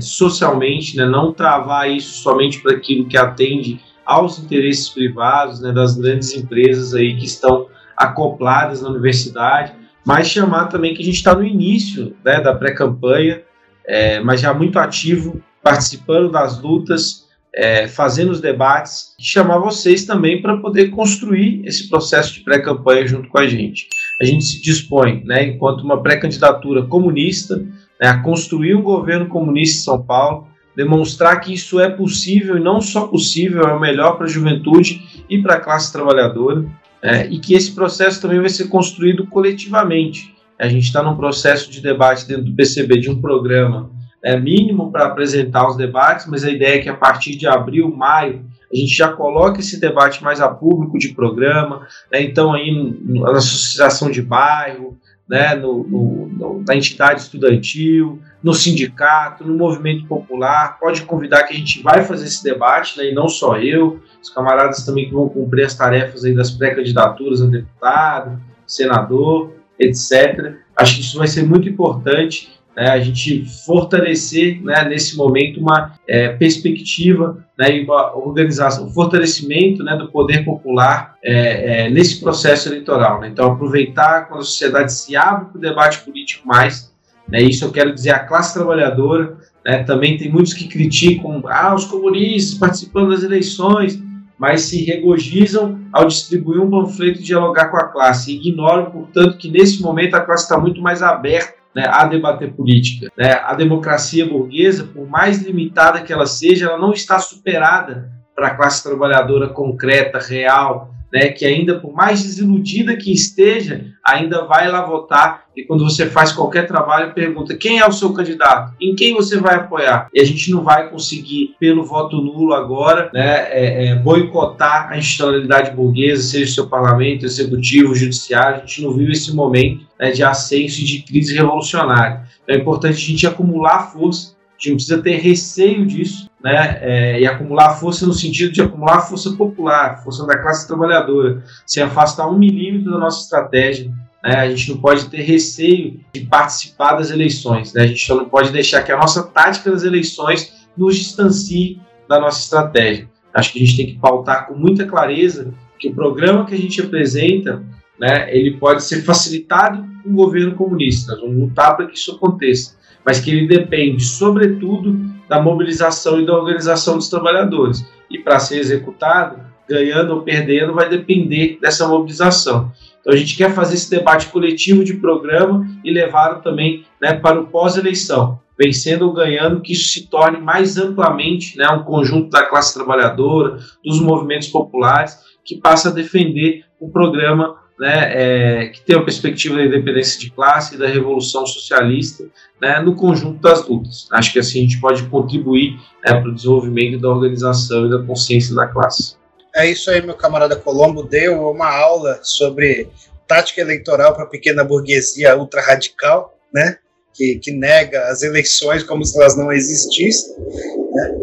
[0.00, 6.94] socialmente, não travar isso somente para aquilo que atende aos interesses privados das grandes empresas
[6.94, 9.72] aí que estão acopladas na universidade,
[10.04, 13.42] mas chamar também que a gente está no início né, da pré-campanha,
[13.86, 20.42] é, mas já muito ativo, participando das lutas, é, fazendo os debates, chamar vocês também
[20.42, 23.86] para poder construir esse processo de pré-campanha junto com a gente.
[24.20, 27.56] A gente se dispõe, né, enquanto uma pré-candidatura comunista,
[28.00, 32.60] né, a construir um governo comunista em São Paulo, demonstrar que isso é possível e
[32.60, 36.64] não só possível, é o melhor para a juventude e para a classe trabalhadora,
[37.04, 40.34] é, e que esse processo também vai ser construído coletivamente.
[40.58, 43.90] A gente está num processo de debate dentro do PCB de um programa
[44.24, 47.94] é, mínimo para apresentar os debates, mas a ideia é que a partir de abril,
[47.94, 52.72] maio, a gente já coloque esse debate mais a público de programa, né, então aí
[53.04, 54.98] na associação de bairro,
[55.28, 61.54] né, no, no, no, na entidade estudantil, no sindicato, no movimento popular, pode convidar que
[61.54, 65.12] a gente vai fazer esse debate, né, e não só eu, os camaradas também que
[65.12, 70.54] vão cumprir as tarefas aí das pré-candidaturas a deputado, senador, etc.
[70.74, 75.92] Acho que isso vai ser muito importante né, a gente fortalecer né, nesse momento uma
[76.08, 82.20] é, perspectiva né, e uma organização, um fortalecimento né, do poder popular é, é, nesse
[82.20, 83.20] processo eleitoral.
[83.20, 83.28] Né?
[83.28, 86.92] Então, aproveitar quando a sociedade se abre para o debate político mais,
[87.28, 91.74] né, isso eu quero dizer a classe trabalhadora, né, também tem muitos que criticam ah,
[91.74, 94.02] os comunistas participando das eleições,
[94.44, 99.38] mas se regozijam ao distribuir um panfleto e dialogar com a classe, e ignoram, portanto,
[99.38, 103.10] que nesse momento a classe está muito mais aberta né, a debater política.
[103.16, 103.32] Né?
[103.42, 108.54] A democracia burguesa, por mais limitada que ela seja, ela não está superada para a
[108.54, 114.84] classe trabalhadora concreta, real, né, que ainda, por mais desiludida que esteja, ainda vai lá
[114.84, 115.44] votar.
[115.56, 119.38] E quando você faz qualquer trabalho, pergunta quem é o seu candidato, em quem você
[119.38, 120.08] vai apoiar.
[120.12, 124.98] E a gente não vai conseguir, pelo voto nulo agora, né, é, é, boicotar a
[124.98, 128.56] institucionalidade burguesa, seja o seu parlamento, executivo, judiciário.
[128.56, 132.22] A gente não vive esse momento né, de ascenso e de crise revolucionária.
[132.42, 136.78] Então é importante a gente acumular força a gente não precisa ter receio disso, né?
[136.80, 141.80] É, e acumular força no sentido de acumular força popular, força da classe trabalhadora, se
[141.80, 143.90] afastar um milímetro da nossa estratégia,
[144.24, 144.36] né?
[144.36, 147.74] A gente não pode ter receio de participar das eleições.
[147.74, 147.82] Né?
[147.82, 151.78] A gente só não pode deixar que a nossa tática das eleições nos distancie
[152.08, 153.08] da nossa estratégia.
[153.34, 156.58] Acho que a gente tem que pautar com muita clareza que o programa que a
[156.58, 157.62] gente apresenta,
[158.00, 161.12] né, ele pode ser facilitado com o governo comunista.
[161.12, 164.98] Nós vamos lutar para que isso aconteça, mas que ele depende, sobretudo,
[165.28, 167.84] da mobilização e da organização dos trabalhadores.
[168.10, 172.72] E para ser executado, ganhando ou perdendo, vai depender dessa mobilização.
[173.00, 177.40] Então a gente quer fazer esse debate coletivo de programa e levá-lo também né, para
[177.40, 182.46] o pós-eleição, vencendo ou ganhando, que isso se torne mais amplamente né, um conjunto da
[182.46, 188.96] classe trabalhadora, dos movimentos populares, que passa a defender um programa né, é, que tem
[188.96, 192.24] a perspectiva da independência de classe e da revolução socialista
[192.60, 194.06] né, no conjunto das lutas.
[194.12, 195.72] Acho que assim a gente pode contribuir
[196.04, 199.16] né, para o desenvolvimento da organização e da consciência da classe.
[199.54, 202.88] É isso aí, meu camarada Colombo deu uma aula sobre
[203.26, 206.78] tática eleitoral para a pequena burguesia ultra radical, né?
[207.12, 210.34] Que, que, nega as eleições como se elas não existissem.
[210.36, 211.14] Né?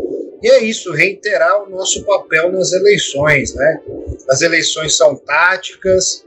[0.42, 3.54] E é isso, reiterar o nosso papel nas eleições.
[3.54, 3.82] Né?
[4.30, 6.26] As eleições são táticas,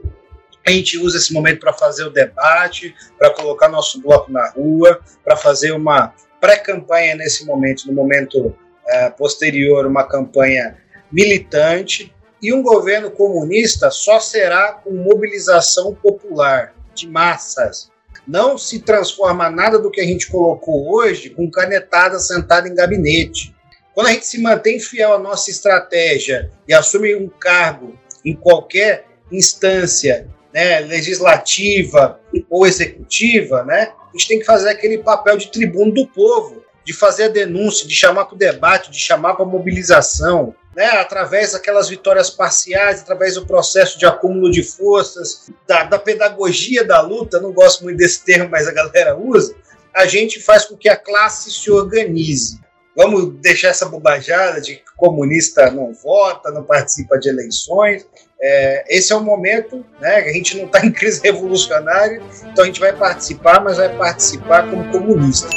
[0.65, 4.99] a gente usa esse momento para fazer o debate, para colocar nosso bloco na rua,
[5.23, 10.77] para fazer uma pré-campanha nesse momento, no momento uh, posterior, uma campanha
[11.11, 17.89] militante, e um governo comunista só será com mobilização popular, de massas.
[18.27, 23.55] Não se transforma nada do que a gente colocou hoje com canetada sentada em gabinete.
[23.93, 29.05] Quando a gente se mantém fiel à nossa estratégia e assume um cargo em qualquer
[29.31, 32.17] instância né, legislativa
[32.49, 36.93] ou executiva, né, a gente tem que fazer aquele papel de tribuno do povo, de
[36.93, 41.51] fazer a denúncia, de chamar para o debate, de chamar para a mobilização, né, através
[41.51, 47.41] daquelas vitórias parciais, através do processo de acúmulo de forças, da, da pedagogia da luta,
[47.41, 49.53] não gosto muito desse termo, mas a galera usa,
[49.93, 52.61] a gente faz com que a classe se organize.
[52.95, 58.07] Vamos deixar essa bobajada de que comunista não vota, não participa de eleições.
[58.47, 60.17] É, esse é o momento, né?
[60.17, 64.69] A gente não está em crise revolucionária, então a gente vai participar, mas vai participar
[64.69, 65.49] como comunistas.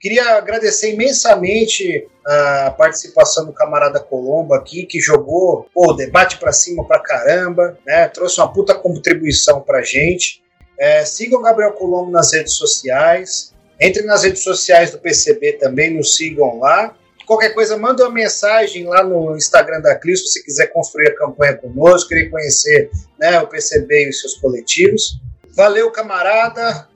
[0.00, 6.86] Queria agradecer imensamente a participação do camarada Colombo aqui, que jogou o debate para cima
[6.86, 8.08] pra caramba, né?
[8.08, 10.42] trouxe uma puta contribuição pra gente.
[10.78, 13.52] É, sigam o Gabriel Colombo nas redes sociais.
[13.78, 16.96] Entrem nas redes sociais do PCB também, nos sigam lá.
[17.26, 21.16] Qualquer coisa, manda uma mensagem lá no Instagram da Cris se você quiser construir a
[21.16, 25.20] campanha conosco, querer conhecer né, o PCB e os seus coletivos.
[25.54, 26.88] Valeu, camarada.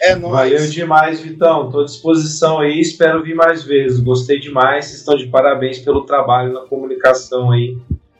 [0.00, 0.32] É nóis.
[0.32, 1.66] Valeu demais, Vitão.
[1.66, 4.00] Estou à disposição aí, espero vir mais vezes.
[4.00, 7.78] Gostei demais, vocês estão de parabéns pelo trabalho na comunicação aí,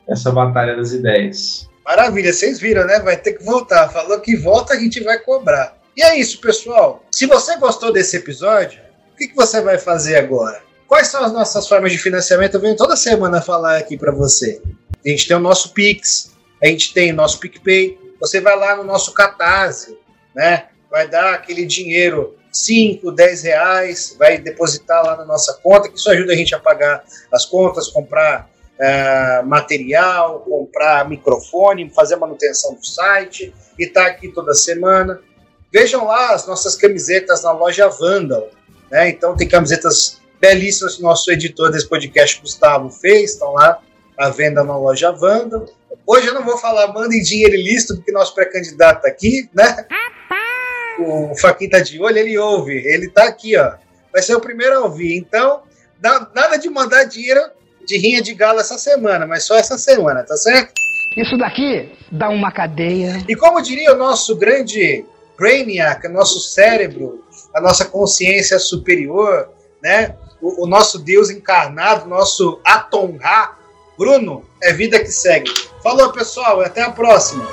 [0.09, 1.69] essa batalha das ideias.
[1.85, 3.01] Maravilha, vocês viram, né?
[3.01, 3.89] Vai ter que voltar.
[3.91, 5.77] Falou que volta, a gente vai cobrar.
[5.97, 7.05] E é isso, pessoal.
[7.11, 8.81] Se você gostou desse episódio,
[9.13, 10.63] o que, que você vai fazer agora?
[10.89, 12.55] Quais são as nossas formas de financiamento?
[12.55, 14.61] Eu venho toda semana falar aqui para você.
[15.05, 17.99] A gente tem o nosso Pix, a gente tem o nosso PicPay.
[18.21, 19.97] Você vai lá no nosso Catarse,
[20.35, 20.69] né?
[20.95, 26.09] Vai dar aquele dinheiro, 5, 10 reais, vai depositar lá na nossa conta, que isso
[26.09, 27.03] ajuda a gente a pagar
[27.33, 28.49] as contas, comprar
[28.79, 35.21] uh, material, comprar microfone, fazer manutenção do site e tá aqui toda semana.
[35.73, 38.49] Vejam lá as nossas camisetas na loja Vandal.
[38.89, 39.09] Né?
[39.09, 43.81] Então tem camisetas belíssimas que o nosso editor desse podcast, Gustavo, fez, estão lá
[44.17, 45.67] à venda na loja Vandal.
[46.07, 49.85] Hoje eu não vou falar mandem dinheiro ilícito, porque nosso pré-candidato tá aqui, né?
[50.99, 52.73] O Faquin tá de olho, ele ouve.
[52.73, 53.75] Ele tá aqui, ó.
[54.13, 55.17] Vai ser o primeiro a ouvir.
[55.17, 55.63] Então,
[56.35, 57.41] nada de mandar dinheiro
[57.87, 60.73] de rinha de galo essa semana, mas só essa semana, tá certo?
[61.17, 63.23] Isso daqui dá uma cadeia.
[63.29, 65.05] E como diria o nosso grande
[65.37, 69.49] Brainiac, nosso cérebro, a nossa consciência superior,
[69.83, 70.17] né?
[70.41, 73.57] O, o nosso Deus encarnado, nosso Atom Ra,
[73.97, 75.51] Bruno, é vida que segue.
[75.83, 77.47] Falou, pessoal, até a próxima.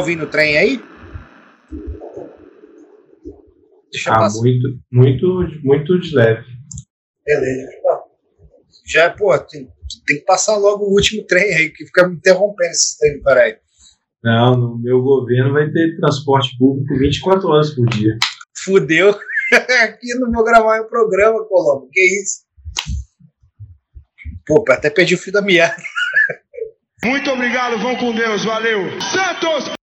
[0.00, 0.82] Ouvindo o trem aí?
[3.92, 4.40] Deixa eu Ah, passar.
[4.40, 5.26] muito, muito,
[5.62, 6.44] muito de leve.
[7.24, 7.70] Beleza.
[8.86, 9.68] Já, pô, tem,
[10.06, 13.56] tem que passar logo o último trem aí, que fica me interrompendo esse trem, peraí.
[14.22, 18.18] Não, no meu governo vai ter transporte público 24 horas por dia.
[18.64, 19.10] Fudeu.
[19.84, 21.88] Aqui eu não vou gravar meu programa, Colombo.
[21.90, 22.44] Que isso?
[24.46, 25.76] Pô, até perdi o fio da meada.
[27.04, 28.82] Muito obrigado, vão com Deus, valeu.
[29.00, 29.79] Santos!